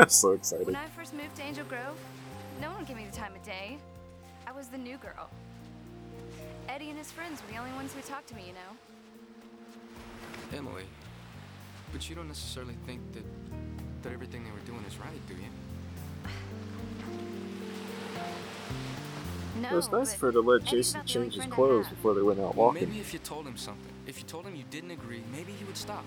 I'm 0.00 0.08
so 0.08 0.32
excited. 0.32 0.66
when 0.66 0.76
I 0.76 0.86
first 0.86 1.14
moved 1.14 1.36
to 1.36 1.42
Angel 1.42 1.64
Grove, 1.64 1.98
no 2.60 2.72
one 2.72 2.84
gave 2.84 2.96
me 2.96 3.06
the 3.10 3.16
time 3.16 3.34
of 3.34 3.42
day. 3.44 3.78
I 4.46 4.52
was 4.52 4.68
the 4.68 4.78
new 4.78 4.96
girl. 4.96 5.28
Eddie 6.68 6.88
and 6.88 6.98
his 6.98 7.10
friends 7.10 7.42
were 7.42 7.52
the 7.52 7.58
only 7.58 7.72
ones 7.72 7.92
who 7.92 8.00
talked 8.00 8.28
to 8.28 8.34
me, 8.34 8.44
you 8.46 8.52
know? 8.52 8.76
Emily, 10.56 10.84
but 11.92 12.08
you 12.08 12.16
don't 12.16 12.28
necessarily 12.28 12.74
think 12.86 13.00
that 13.12 13.24
that 14.02 14.12
everything 14.12 14.44
they 14.44 14.50
were 14.50 14.58
doing 14.60 14.82
is 14.88 14.96
right, 14.98 15.28
do 15.28 15.34
you? 15.34 15.40
No. 19.60 19.68
It 19.68 19.74
was 19.74 19.90
nice 19.92 20.14
for 20.14 20.26
her 20.26 20.32
to 20.32 20.40
let 20.40 20.64
Jason 20.64 21.00
not 21.00 21.06
the 21.06 21.18
only 21.18 21.30
change 21.30 21.44
his 21.44 21.52
clothes 21.52 21.88
before 21.88 22.14
they 22.14 22.22
went 22.22 22.40
out 22.40 22.54
walking. 22.54 22.88
maybe 22.88 22.98
if 23.00 23.12
you 23.12 23.18
told 23.18 23.46
him 23.46 23.58
something, 23.58 23.92
if 24.06 24.18
you 24.18 24.24
told 24.24 24.46
him 24.46 24.56
you 24.56 24.64
didn't 24.70 24.90
agree, 24.92 25.22
maybe 25.30 25.52
he 25.52 25.64
would 25.64 25.76
stop. 25.76 26.04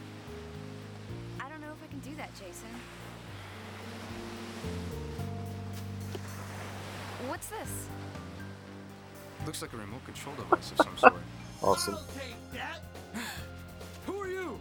I 1.39 1.47
don't 1.49 1.61
know 1.61 1.67
if 1.67 1.83
I 1.83 1.87
can 1.87 1.99
do 1.99 2.15
that, 2.15 2.33
Jason. 2.33 2.69
What's 7.33 7.47
this? 7.47 7.87
Looks 9.47 9.63
like 9.63 9.73
a 9.73 9.77
remote 9.77 10.05
control 10.05 10.35
device 10.35 10.69
of 10.69 10.77
some 10.77 10.97
sort. 10.99 11.13
Awesome. 11.63 11.97
That. 12.53 12.81
Who 14.05 14.21
are 14.21 14.27
you? 14.27 14.59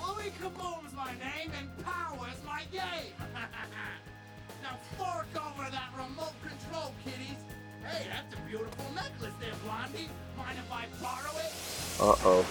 Louie 0.00 0.32
Kaboom's 0.40 0.94
my 0.96 1.12
name 1.20 1.52
and 1.58 1.68
Power's 1.84 2.40
my 2.46 2.62
game. 2.72 3.12
now 4.62 4.78
fork 4.96 5.26
over 5.36 5.70
that 5.70 5.90
remote 5.94 6.32
control, 6.40 6.94
kiddies. 7.04 7.36
Hey, 7.84 8.06
that's 8.08 8.32
a 8.32 8.38
beautiful 8.48 8.86
necklace 8.94 9.34
there, 9.38 9.52
Blondie. 9.62 10.08
Mind 10.38 10.56
if 10.56 10.72
I 10.72 10.86
borrow 11.02 11.36
it? 11.36 11.52
Uh 12.00 12.16
oh. 12.24 12.46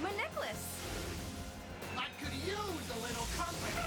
My 0.00 0.10
necklace! 0.10 0.78
I 1.98 2.06
could 2.22 2.34
use 2.34 2.86
a 2.94 2.98
little 3.02 3.26
company. 3.36 3.82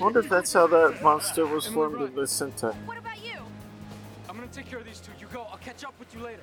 Wonder 0.00 0.20
if 0.20 0.28
that's 0.28 0.52
how 0.52 0.66
that 0.66 1.02
monster 1.02 1.46
was 1.46 1.66
formed 1.66 2.00
in 2.00 2.14
the 2.14 2.26
center. 2.26 2.72
What 2.84 2.98
about 2.98 3.22
you? 3.24 3.38
I'm 4.28 4.36
gonna 4.36 4.48
take 4.48 4.66
care 4.66 4.78
of 4.78 4.84
these 4.84 5.00
two. 5.00 5.12
You 5.20 5.26
go. 5.32 5.46
I'll 5.50 5.58
catch 5.58 5.84
up 5.84 5.94
with 5.98 6.12
you 6.14 6.20
later. 6.20 6.42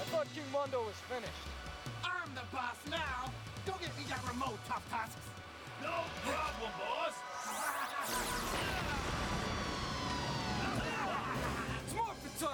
I 0.00 0.04
thought 0.10 0.26
King 0.34 0.44
Mondo 0.52 0.82
was 0.84 0.94
finished. 1.08 1.32
I'm 2.04 2.34
the 2.34 2.42
boss 2.52 2.76
now. 2.90 3.32
Go 3.66 3.72
get 3.80 3.96
me 3.96 4.04
that 4.08 4.20
remote, 4.28 4.58
Tough 4.68 4.88
Tusks. 4.90 5.16
No 5.82 5.90
problem, 6.24 6.70
boss. 6.78 7.14
Gold 12.40 12.52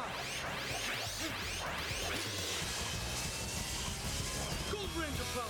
Ranger 4.96 5.24
power! 5.34 5.44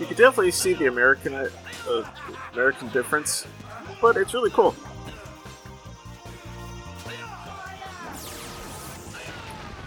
You 0.00 0.06
can 0.06 0.16
definitely 0.16 0.50
see 0.52 0.74
the 0.74 0.86
American 0.86 1.34
uh, 1.34 1.48
American 2.52 2.88
difference, 2.88 3.46
but 4.00 4.16
it's 4.16 4.34
really 4.34 4.50
cool. 4.50 4.74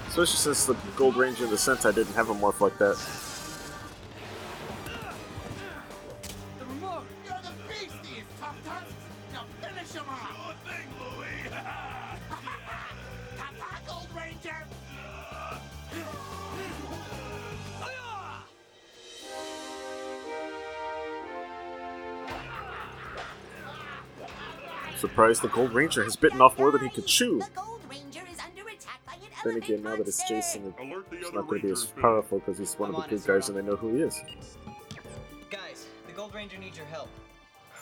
Especially 0.07 0.37
since 0.37 0.65
the 0.65 0.75
Gold 0.95 1.17
Ranger 1.17 1.43
in 1.43 1.49
the 1.49 1.57
Sentai 1.57 1.93
didn't 1.93 2.13
have 2.13 2.29
a 2.29 2.33
morph 2.33 2.61
like 2.61 2.77
that. 2.77 2.95
Surprised 25.25 25.41
the 25.41 25.55
Gold 25.55 25.73
Ranger 25.73 26.03
has 26.03 26.15
bitten 26.15 26.39
off 26.39 26.59
more 26.59 26.71
than 26.71 26.81
he 26.81 26.89
could 26.89 27.07
chew. 27.07 27.39
The 27.39 27.49
Gold 27.55 27.81
Ranger 27.89 28.21
is 28.31 28.37
under 28.39 28.69
attack 28.69 29.01
by 29.07 29.13
an 29.13 29.21
Then 29.43 29.57
again, 29.57 29.81
now 29.81 29.95
that 29.95 30.07
it's 30.07 30.21
Jason, 30.29 30.71
it's 31.11 31.33
not 31.33 31.47
going 31.47 31.61
to 31.61 31.65
be 31.65 31.73
as 31.73 31.85
powerful 31.85 32.37
because 32.37 32.59
he's 32.59 32.75
one 32.75 32.93
of 32.93 33.01
the 33.01 33.07
good 33.09 33.25
guys 33.25 33.49
and 33.49 33.57
they 33.57 33.63
know 33.63 33.75
who 33.75 33.95
he 33.95 34.03
is. 34.03 34.21
Guys, 35.49 35.87
the 36.05 36.13
Gold 36.13 36.35
Ranger 36.35 36.59
needs 36.59 36.77
your 36.77 36.85
help. 36.85 37.09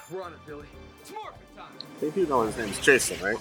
We're 0.10 0.21
on 0.21 0.32
it, 0.32 0.39
Billy. 0.45 0.67
It's 1.01 1.12
Morphin 1.12 1.41
time! 1.58 1.65
They 1.99 2.12
do 2.12 2.25
know 2.27 2.43
his 2.43 2.58
name's 2.58 2.79
Jason, 2.79 3.21
right? 3.21 3.36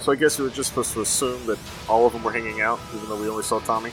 So 0.00 0.12
I 0.12 0.16
guess 0.16 0.38
we 0.38 0.44
were 0.44 0.50
just 0.50 0.70
supposed 0.70 0.94
to 0.94 1.02
assume 1.02 1.44
that 1.44 1.58
all 1.90 2.06
of 2.06 2.14
them 2.14 2.24
were 2.24 2.32
hanging 2.32 2.62
out, 2.62 2.80
even 2.94 3.06
though 3.06 3.20
we 3.20 3.28
only 3.28 3.42
saw 3.42 3.58
Tommy. 3.58 3.92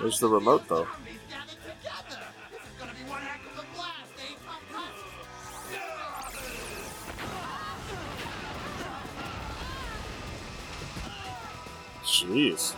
There's 0.00 0.20
the 0.20 0.28
remote, 0.28 0.68
though. 0.68 0.86
Zombies 12.38 12.74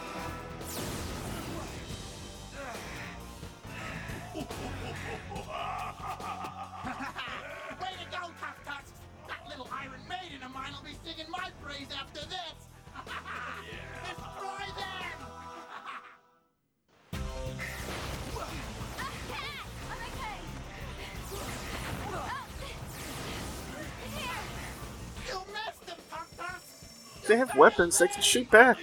they 27.30 27.36
have 27.36 27.54
weapons. 27.54 27.98
They 27.98 28.08
can 28.08 28.22
shoot 28.22 28.50
back. 28.50 28.78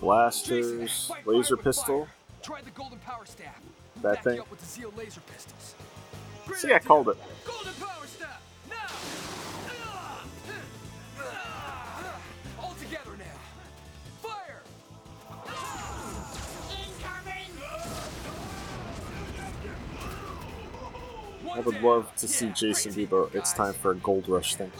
Blasters, 0.00 1.10
laser 1.24 1.56
pistol. 1.56 2.08
That 4.02 4.24
thing. 4.24 4.42
See, 6.56 6.72
I 6.72 6.80
called 6.80 7.10
it. 7.10 7.16
I 21.54 21.60
would 21.60 21.82
love 21.82 22.16
to 22.16 22.26
see 22.26 22.48
Jason 22.48 22.92
the 22.92 23.30
"It's 23.34 23.52
time 23.52 23.74
for 23.74 23.92
a 23.92 23.94
gold 23.94 24.28
rush" 24.28 24.56
thing. 24.56 24.72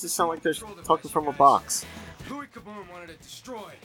Does 0.00 0.10
the 0.10 0.14
it 0.14 0.16
sound 0.16 0.30
like 0.30 0.40
they're 0.40 0.54
talking 0.82 1.10
from 1.10 1.28
a 1.28 1.32
box? 1.32 1.84
Louie 2.30 2.46
Kaboom 2.46 2.90
wanted 2.90 3.10
it 3.10 3.20
destroyed. 3.20 3.76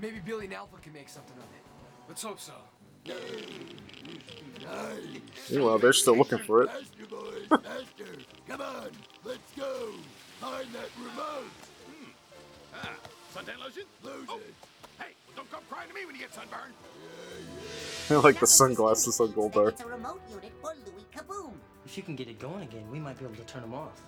Maybe 0.00 0.20
Billy 0.24 0.44
and 0.44 0.54
Alpha 0.54 0.76
can 0.80 0.92
make 0.92 1.08
something 1.08 1.36
of 1.36 1.42
it. 1.42 1.64
Let's 2.06 2.22
hope 2.22 2.38
so. 2.38 2.52
Meanwhile, 5.50 5.80
they're 5.80 5.92
still 5.92 6.16
looking 6.16 6.38
for 6.38 6.62
it. 6.62 6.70
Faster, 6.70 7.06
boys, 7.10 7.48
faster. 7.48 8.04
Come 8.46 8.60
on, 8.60 8.90
let's 9.24 9.52
go. 9.56 9.90
Find 10.40 10.68
that 10.74 10.90
remote. 10.96 11.50
Ah, 12.80 12.94
suntan 13.34 13.58
lotion? 13.58 13.82
Lose 14.04 14.28
Oh. 14.28 14.38
Hey, 15.00 15.06
don't 15.34 15.50
come 15.50 15.62
crying 15.68 15.88
to 15.88 15.94
me 15.96 16.06
when 16.06 16.14
you 16.14 16.20
get 16.20 16.32
sunburned. 16.32 16.72
I 18.10 18.14
like 18.24 18.38
the 18.38 18.46
sunglasses 18.46 19.18
on 19.18 19.32
Goldar. 19.32 19.70
It's 19.70 19.80
a 19.80 19.86
remote 19.86 20.20
unit 20.30 20.52
for 20.62 20.70
Louie 20.86 21.04
Kaboom. 21.12 21.54
If 21.84 21.96
you 21.96 22.04
can 22.04 22.14
get 22.14 22.28
it 22.28 22.38
going 22.38 22.62
again, 22.62 22.88
we 22.92 23.00
might 23.00 23.18
be 23.18 23.24
able 23.24 23.34
to 23.34 23.42
turn 23.42 23.62
them 23.62 23.74
off. 23.74 24.00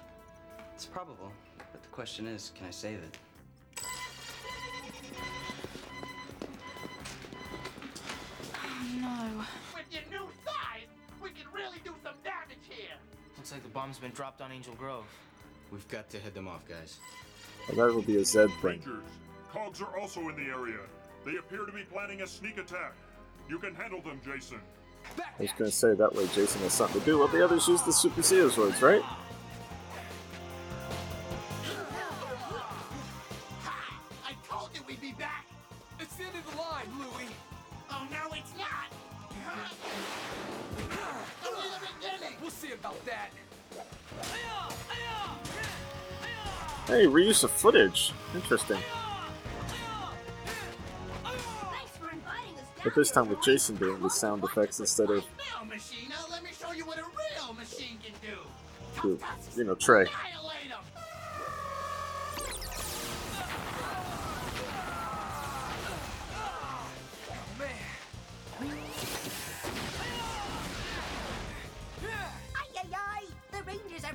It's 0.81 0.87
probable, 0.87 1.31
but 1.59 1.83
the 1.83 1.89
question 1.91 2.27
is, 2.27 2.53
can 2.57 2.67
I 2.67 2.71
save 2.71 3.01
it? 3.01 3.19
Oh, 8.55 8.87
no. 8.99 9.45
With 9.75 9.85
your 9.91 10.01
new 10.11 10.27
size, 10.43 10.89
we 11.23 11.29
can 11.33 11.53
really 11.53 11.77
do 11.85 11.93
some 12.03 12.15
damage 12.25 12.65
here. 12.67 12.97
Looks 13.37 13.53
like 13.53 13.63
the 13.63 13.69
bomb's 13.69 13.99
been 13.99 14.13
dropped 14.13 14.41
on 14.41 14.53
Angel 14.53 14.73
Grove. 14.73 15.05
We've 15.71 15.87
got 15.89 16.09
to 16.09 16.19
head 16.19 16.33
them 16.33 16.49
off, 16.49 16.67
guys. 16.67 16.97
Oh, 17.71 17.75
that 17.75 17.95
will 17.95 18.01
be 18.01 18.17
a 18.17 18.23
Zedd 18.23 18.49
thing. 18.63 18.81
Rangers, 18.81 19.05
Cogs 19.53 19.83
are 19.83 19.99
also 19.99 20.31
in 20.31 20.37
the 20.37 20.51
area. 20.51 20.81
They 21.27 21.37
appear 21.37 21.67
to 21.67 21.73
be 21.73 21.83
planning 21.83 22.23
a 22.23 22.27
sneak 22.27 22.57
attack. 22.57 22.95
You 23.51 23.59
can 23.59 23.75
handle 23.75 24.01
them, 24.01 24.19
Jason. 24.25 24.63
I 25.19 25.43
was 25.43 25.51
gonna 25.59 25.71
say 25.71 25.93
that 25.93 26.15
way 26.15 26.27
Jason 26.29 26.63
has 26.63 26.73
something 26.73 27.03
to 27.03 27.07
do. 27.07 27.19
Well, 27.19 27.29
the 27.29 27.45
others 27.45 27.69
use 27.69 27.83
the 27.83 27.93
Super 27.93 28.23
Zeozords, 28.23 28.81
right? 28.81 29.03
The 36.85 36.93
end 36.93 37.03
of 37.03 37.19
the. 37.19 37.27
Oh 37.91 38.07
no, 38.11 38.37
it's 38.37 38.53
not. 38.57 38.91
Only 41.47 41.69
the 41.69 41.89
beginning. 42.01 42.37
We'll 42.41 42.51
see 42.51 42.73
about 42.73 43.05
that. 43.07 43.31
Hey, 46.87 47.07
reuse 47.07 47.45
of 47.45 47.51
footage. 47.51 48.13
Interesting. 48.35 48.79
Thanks 51.23 51.97
for 51.99 52.11
inviting 52.11 52.57
us 52.57 52.65
But 52.83 52.95
this 52.95 53.11
time 53.11 53.29
with 53.29 53.43
Jason 53.43 53.77
doing 53.77 54.01
the 54.03 54.11
sound 54.11 54.43
effects 54.43 54.81
instead 54.81 55.11
of, 55.11 55.25
Now, 56.09 56.27
let 56.31 56.43
me 56.43 56.51
show 56.59 56.73
you 56.73 56.85
what 56.85 56.99
a 56.99 57.05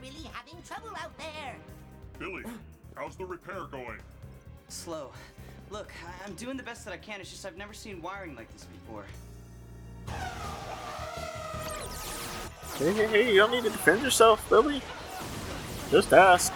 really 0.05 0.29
having 0.33 0.61
trouble 0.63 0.95
out 1.01 1.17
there. 1.17 1.55
Billy, 2.19 2.43
how's 2.95 3.15
the 3.15 3.25
repair 3.25 3.61
going? 3.71 3.99
Slow. 4.69 5.11
Look, 5.69 5.91
I- 6.05 6.25
I'm 6.25 6.33
doing 6.35 6.57
the 6.57 6.63
best 6.63 6.85
that 6.85 6.93
I 6.93 6.97
can. 6.97 7.19
It's 7.21 7.31
just 7.31 7.45
I've 7.45 7.57
never 7.57 7.73
seen 7.73 8.01
wiring 8.01 8.35
like 8.35 8.51
this 8.53 8.65
before. 8.65 9.05
Hey, 12.77 12.93
hey, 12.93 13.07
hey, 13.07 13.31
you 13.33 13.37
don't 13.39 13.51
need 13.51 13.63
to 13.63 13.69
defend 13.69 14.01
yourself, 14.03 14.47
Billy. 14.49 14.81
Just 15.89 16.13
ask. 16.13 16.53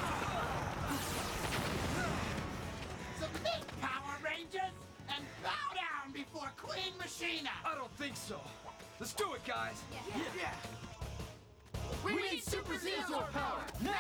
Submit, 3.20 3.64
Power 3.82 4.18
Rangers, 4.24 4.74
and 5.08 5.24
bow 5.44 5.74
down 5.74 6.12
before 6.14 6.52
Queen 6.58 6.94
Machina. 7.00 7.50
I 7.66 7.76
don't 7.76 7.92
think 7.98 8.16
so. 8.16 8.40
Let's 9.00 9.14
do 9.14 9.34
it, 9.34 9.46
guys. 9.46 9.82
Yeah. 10.38 10.52
We 12.04 12.16
need 12.16 12.44
Super 12.44 12.74
Zeozord 12.74 13.32
power 13.32 13.62
now. 13.82 13.92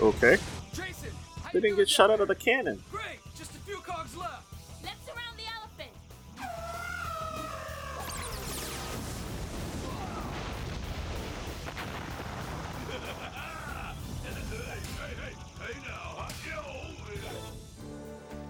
Okay. 0.00 0.38
Jason, 0.72 1.10
how 1.42 1.50
They 1.52 1.60
didn't 1.60 1.76
get 1.76 1.88
shot 1.88 2.10
out 2.10 2.20
of 2.20 2.28
the 2.28 2.34
cannon. 2.34 2.82
Great, 2.90 3.20
just 3.36 3.50
a 3.54 3.58
few 3.58 3.76
cogs 3.78 4.16
left. 4.16 4.44
Let's 4.82 5.04
surround 5.04 5.36
the 5.36 5.44
elephant. 5.56 5.90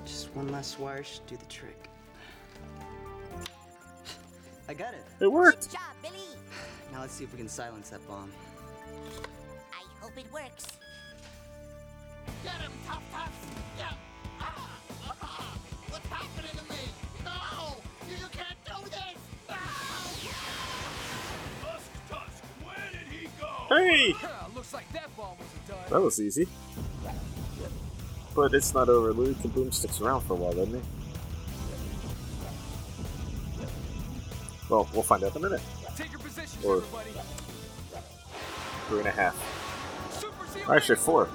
Just 0.04 0.34
one 0.34 0.52
last 0.52 0.78
wire 0.78 1.02
should 1.02 1.26
do 1.26 1.36
the 1.36 1.46
trick. 1.46 1.89
I 4.70 4.72
got 4.72 4.94
it. 4.94 5.04
It 5.18 5.26
worked. 5.26 5.62
Good 5.62 5.72
job, 5.72 5.82
Billy. 6.00 6.14
Now 6.92 7.00
let's 7.00 7.12
see 7.12 7.24
if 7.24 7.32
we 7.32 7.38
can 7.38 7.48
silence 7.48 7.90
that 7.90 8.06
bomb. 8.06 8.30
I 9.72 9.82
hope 10.00 10.16
it 10.16 10.32
works. 10.32 10.66
Get 12.44 12.52
him, 12.54 12.70
Tough 12.86 13.02
Puffs. 13.12 13.46
Yeah. 13.76 13.90
Ah, 14.40 14.70
ah, 15.22 15.58
what's 15.88 16.06
happening 16.06 16.50
to 16.52 16.72
me? 16.72 16.78
No, 17.24 17.78
you, 18.08 18.16
you 18.16 18.26
can't 18.30 18.58
do 18.64 18.90
this. 18.90 19.18
No. 19.48 19.56
Tusk, 21.62 21.90
Tusk, 22.08 22.44
where 22.62 22.90
did 22.92 23.08
he 23.10 23.28
go? 23.40 23.74
Hey! 23.74 24.14
Looks 24.54 24.72
like 24.72 24.92
that 24.92 25.16
bomb 25.16 25.36
wasn't 25.38 25.66
done. 25.66 25.90
That 25.90 26.00
was 26.00 26.20
easy. 26.20 26.46
But 28.36 28.54
it's 28.54 28.72
not 28.72 28.88
over. 28.88 29.12
Louie 29.12 29.34
Kaboom 29.34 29.74
sticks 29.74 30.00
around 30.00 30.20
for 30.20 30.34
a 30.34 30.36
while, 30.36 30.52
doesn't 30.52 30.74
he? 30.74 30.99
Well, 34.70 34.88
we'll 34.94 35.02
find 35.02 35.24
out 35.24 35.34
in 35.34 35.44
a 35.44 35.48
minute. 35.48 35.60
Take 35.96 36.12
your 36.12 36.20
positions, 36.20 36.64
Or- 36.64 36.76
everybody. 36.76 37.10
Three 38.88 38.98
and 39.00 39.08
a 39.08 39.10
half. 39.10 39.36
Actually, 40.70 40.96
four. 40.96 41.28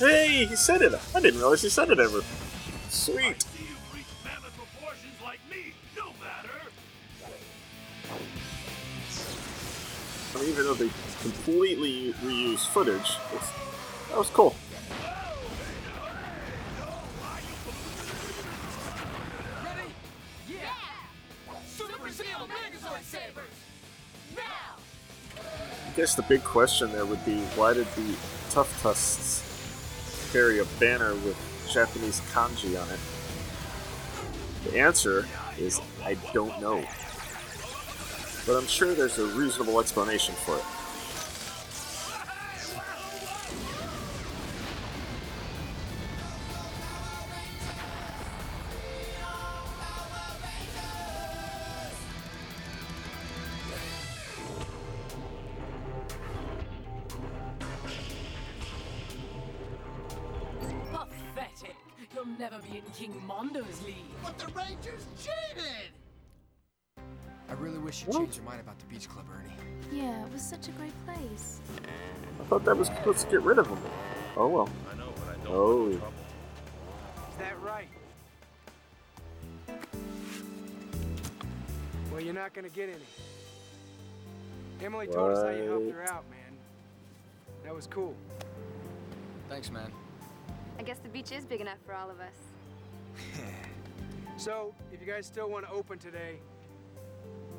Hey, 0.00 0.46
he 0.46 0.56
said 0.56 0.80
it. 0.80 0.94
I 1.14 1.20
didn't 1.20 1.40
realize 1.40 1.60
he 1.60 1.68
said 1.68 1.90
it 1.90 2.00
ever. 2.00 2.22
Sweet. 2.88 3.44
I 10.34 10.40
mean, 10.40 10.48
even 10.48 10.64
though 10.64 10.72
they 10.72 10.88
completely 11.20 12.14
reused 12.24 12.66
footage, 12.68 13.18
that 14.08 14.16
was 14.16 14.30
cool. 14.30 14.56
Now. 24.34 24.76
guess 25.94 26.14
the 26.14 26.22
big 26.22 26.42
question 26.42 26.90
there 26.92 27.04
would 27.04 27.22
be 27.26 27.40
why 27.54 27.74
did 27.74 27.86
the 27.96 28.16
Tough 28.48 28.82
Tusks 28.82 29.49
carry 30.32 30.58
a 30.60 30.64
banner 30.78 31.14
with 31.14 31.36
Japanese 31.72 32.20
kanji 32.32 32.80
on 32.80 32.88
it? 32.90 33.00
The 34.64 34.78
answer 34.78 35.26
is 35.58 35.80
I 36.04 36.14
don't 36.32 36.60
know. 36.60 36.84
But 38.46 38.56
I'm 38.56 38.66
sure 38.66 38.94
there's 38.94 39.18
a 39.18 39.26
reasonable 39.26 39.80
explanation 39.80 40.34
for 40.34 40.56
it. 40.56 40.64
I 68.02 68.06
really 68.06 68.18
wish 68.18 68.20
you'd 68.20 68.26
change 68.26 68.36
your 68.36 68.44
mind 68.44 68.60
about 68.60 68.78
the 68.78 68.86
beach 68.86 69.08
club, 69.08 69.26
Ernie. 69.34 69.52
Yeah, 69.92 70.24
it 70.24 70.32
was 70.32 70.42
such 70.42 70.68
a 70.68 70.70
great 70.72 70.92
place. 71.06 71.60
I 72.40 72.44
thought 72.44 72.64
that 72.64 72.76
was 72.76 72.88
supposed 72.88 73.20
to 73.26 73.30
get 73.30 73.42
rid 73.42 73.58
of 73.58 73.66
him. 73.66 73.78
Oh 74.36 74.48
well. 74.48 74.68
I 74.92 74.96
know, 74.96 75.12
but 75.16 75.28
I 75.28 75.44
don't 75.44 75.54
Oh. 75.54 75.82
want 75.88 75.98
trouble. 75.98 76.12
Is 77.30 77.36
that 77.38 77.60
right? 77.62 77.88
Well, 82.12 82.20
you're 82.20 82.34
not 82.34 82.52
gonna 82.54 82.68
get 82.68 82.88
any. 82.88 82.98
Emily 84.84 85.06
told 85.06 85.32
us 85.32 85.44
how 85.44 85.50
you 85.50 85.64
helped 85.70 85.90
her 85.92 86.02
out, 86.04 86.24
man. 86.30 86.56
That 87.64 87.74
was 87.74 87.86
cool. 87.86 88.14
Thanks, 89.48 89.70
man. 89.70 89.92
I 90.78 90.82
guess 90.82 90.98
the 90.98 91.08
beach 91.10 91.32
is 91.32 91.44
big 91.44 91.60
enough 91.60 91.78
for 91.84 91.94
all 91.94 92.10
of 92.10 92.18
us. 92.20 93.40
So, 94.36 94.74
if 94.90 95.02
you 95.02 95.06
guys 95.06 95.26
still 95.26 95.50
want 95.50 95.66
to 95.66 95.70
open 95.70 95.98
today, 95.98 96.36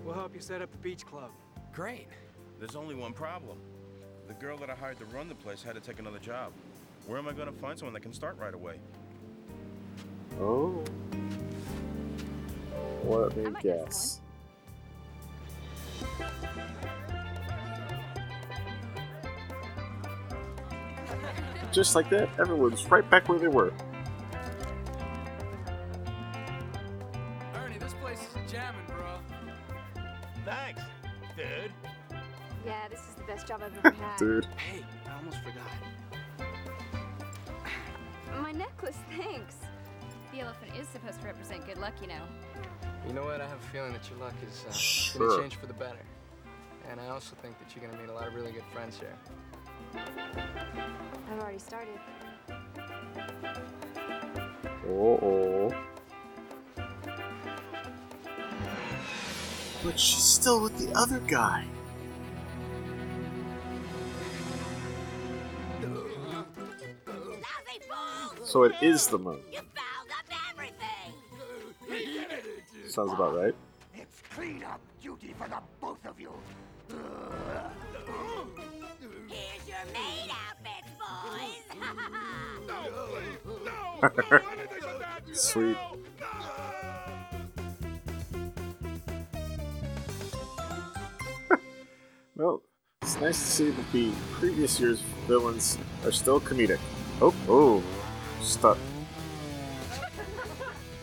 we'll 0.03 0.13
help 0.13 0.33
you 0.33 0.41
set 0.41 0.61
up 0.61 0.71
the 0.71 0.77
beach 0.77 1.05
club. 1.05 1.31
Great. 1.73 2.07
There's 2.59 2.75
only 2.75 2.95
one 2.95 3.13
problem. 3.13 3.57
The 4.27 4.33
girl 4.35 4.57
that 4.57 4.69
I 4.69 4.75
hired 4.75 4.99
to 4.99 5.05
run 5.05 5.27
the 5.27 5.35
place 5.35 5.63
had 5.63 5.75
to 5.75 5.81
take 5.81 5.99
another 5.99 6.19
job. 6.19 6.51
Where 7.07 7.17
am 7.17 7.27
I 7.27 7.33
going 7.33 7.47
to 7.47 7.59
find 7.59 7.77
someone 7.77 7.93
that 7.93 8.01
can 8.01 8.13
start 8.13 8.37
right 8.37 8.53
away? 8.53 8.75
Oh. 10.39 10.83
Let 13.03 13.35
me 13.35 13.51
guess. 13.61 14.21
Just 21.71 21.95
like 21.95 22.09
that, 22.09 22.29
everyone's 22.37 22.85
right 22.91 23.09
back 23.09 23.29
where 23.29 23.39
they 23.39 23.47
were. 23.47 23.73
I've 34.31 34.43
ever 34.43 34.43
had. 34.43 34.43
Dude. 34.43 34.45
Hey, 34.57 34.83
I 35.07 35.17
almost 35.17 35.37
forgot. 35.43 35.71
My 38.41 38.51
necklace, 38.51 38.97
thanks. 39.17 39.55
The 40.31 40.41
elephant 40.41 40.71
is 40.79 40.87
supposed 40.87 41.19
to 41.21 41.27
represent 41.27 41.65
good 41.65 41.77
luck, 41.77 41.93
you 42.01 42.07
know. 42.07 42.23
You 43.07 43.13
know 43.13 43.23
what? 43.23 43.41
I 43.41 43.47
have 43.47 43.57
a 43.57 43.67
feeling 43.73 43.91
that 43.93 44.09
your 44.09 44.19
luck 44.19 44.33
is 44.47 44.63
uh, 44.67 44.71
Sure. 44.71 45.29
gonna 45.29 45.41
change 45.41 45.55
for 45.55 45.65
the 45.65 45.73
better. 45.73 45.99
And 46.89 46.99
I 46.99 47.07
also 47.09 47.35
think 47.41 47.57
that 47.59 47.75
you're 47.75 47.85
gonna 47.85 48.01
meet 48.01 48.09
a 48.09 48.13
lot 48.13 48.27
of 48.27 48.33
really 48.33 48.51
good 48.51 48.63
friends 48.73 48.97
here. 48.99 49.15
I've 49.95 51.39
already 51.39 51.59
started. 51.59 51.99
Oh, 54.87 55.19
oh. 55.21 55.73
But 59.83 59.99
she's 59.99 60.23
still 60.23 60.61
with 60.61 60.77
the 60.77 60.93
other 60.97 61.19
guy. 61.19 61.65
So 68.51 68.63
it 68.63 68.73
is 68.81 69.07
the 69.07 69.17
moon. 69.17 69.39
Sounds 72.89 73.13
about 73.13 73.33
right. 73.33 73.55
It's 73.95 74.21
clean 74.35 74.61
up 74.65 74.81
duty 75.01 75.33
for 75.39 75.47
the 75.47 75.55
both 75.79 76.05
of 76.05 76.19
you. 76.19 76.33
Here's 79.29 79.65
your 79.69 79.85
maid 79.93 80.31
outfits, 80.35 80.91
boys. 80.99 81.63
no, 82.67 82.75
please, 83.07 83.39
no. 84.25 85.31
Sweet. 85.31 85.77
well, 92.35 92.61
it's 93.01 93.15
nice 93.21 93.39
to 93.39 93.45
see 93.47 93.69
that 93.69 93.91
the 93.93 94.11
previous 94.33 94.77
year's 94.77 94.99
villains 95.25 95.77
are 96.03 96.11
still 96.11 96.41
comedic. 96.41 96.79
Oh, 97.21 97.33
oh, 97.47 97.81
stuck. 98.41 98.77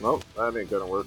Nope, 0.01 0.25
that 0.37 0.57
ain't 0.57 0.71
gonna 0.71 0.87
work. 0.87 1.07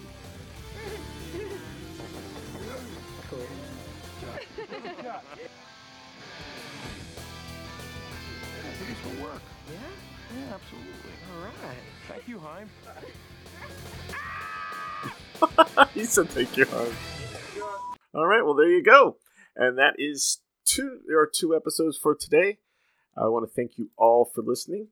I 8.53 8.73
think 8.73 8.97
gonna 9.03 9.23
work. 9.23 9.41
Yeah? 9.71 9.79
Yeah, 10.37 10.55
absolutely. 10.55 11.13
All 11.33 11.43
right. 11.43 11.53
Thank 12.07 12.27
you, 12.27 12.39
Heim. 12.39 12.69
he 15.93 16.05
said 16.05 16.29
thank 16.29 16.57
you. 16.57 16.65
Harv. 16.65 16.95
All 18.13 18.25
right, 18.25 18.43
well 18.43 18.53
there 18.53 18.69
you 18.69 18.83
go, 18.83 19.17
and 19.55 19.77
that 19.77 19.95
is 19.97 20.41
two. 20.65 20.99
There 21.07 21.19
are 21.19 21.29
two 21.33 21.55
episodes 21.55 21.97
for 21.97 22.13
today. 22.13 22.57
I 23.17 23.27
want 23.27 23.47
to 23.47 23.53
thank 23.53 23.77
you 23.77 23.89
all 23.97 24.25
for 24.25 24.41
listening. 24.41 24.87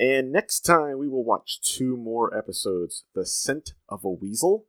And 0.00 0.32
next 0.32 0.60
time 0.60 0.98
we 0.98 1.08
will 1.08 1.24
watch 1.24 1.60
two 1.60 1.94
more 1.94 2.34
episodes: 2.34 3.04
"The 3.14 3.26
Scent 3.26 3.74
of 3.86 4.02
a 4.02 4.08
Weasel," 4.08 4.64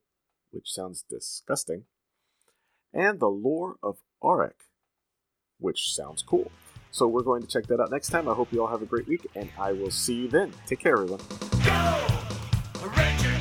which 0.52 0.70
sounds 0.70 1.06
disgusting, 1.10 1.86
and 2.94 3.22
"The 3.22 3.30
Lore 3.30 3.78
of 3.82 4.00
Auric," 4.22 4.66
which 5.58 5.96
sounds 5.96 6.22
cool. 6.22 6.52
So 6.92 7.08
we're 7.08 7.24
going 7.24 7.44
to 7.44 7.48
check 7.48 7.68
that 7.68 7.80
out 7.80 7.92
next 7.92 8.10
time. 8.10 8.28
I 8.28 8.34
hope 8.34 8.52
you 8.52 8.62
all 8.62 8.68
have 8.68 8.82
a 8.82 8.86
great 8.86 9.08
week, 9.08 9.26
and 9.34 9.50
I 9.58 9.72
will 9.72 9.90
see 9.90 10.16
you 10.16 10.28
then. 10.28 10.52
Take 10.68 10.80
care, 10.80 10.98
everyone. 10.98 11.22
Go! 11.64 13.41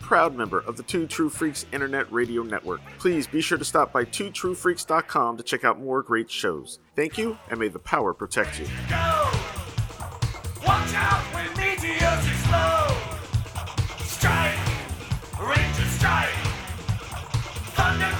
proud 0.00 0.34
member 0.34 0.60
of 0.60 0.76
the 0.76 0.82
Two 0.82 1.06
True 1.06 1.28
Freaks 1.28 1.66
Internet 1.72 2.10
Radio 2.12 2.42
Network. 2.42 2.80
Please 2.98 3.26
be 3.26 3.40
sure 3.40 3.58
to 3.58 3.64
stop 3.64 3.92
by 3.92 4.04
twotruefreaks.com 4.04 5.36
to 5.36 5.42
check 5.42 5.64
out 5.64 5.80
more 5.80 6.02
great 6.02 6.30
shows. 6.30 6.80
Thank 6.96 7.16
you, 7.18 7.38
and 7.48 7.60
may 7.60 7.68
the 7.68 7.78
power 7.78 8.12
protect 8.12 8.58
you. 8.58 8.66
Strike! 14.04 14.58
Ranger 15.40 15.88
strike! 15.88 16.28
Thunder 17.74 18.19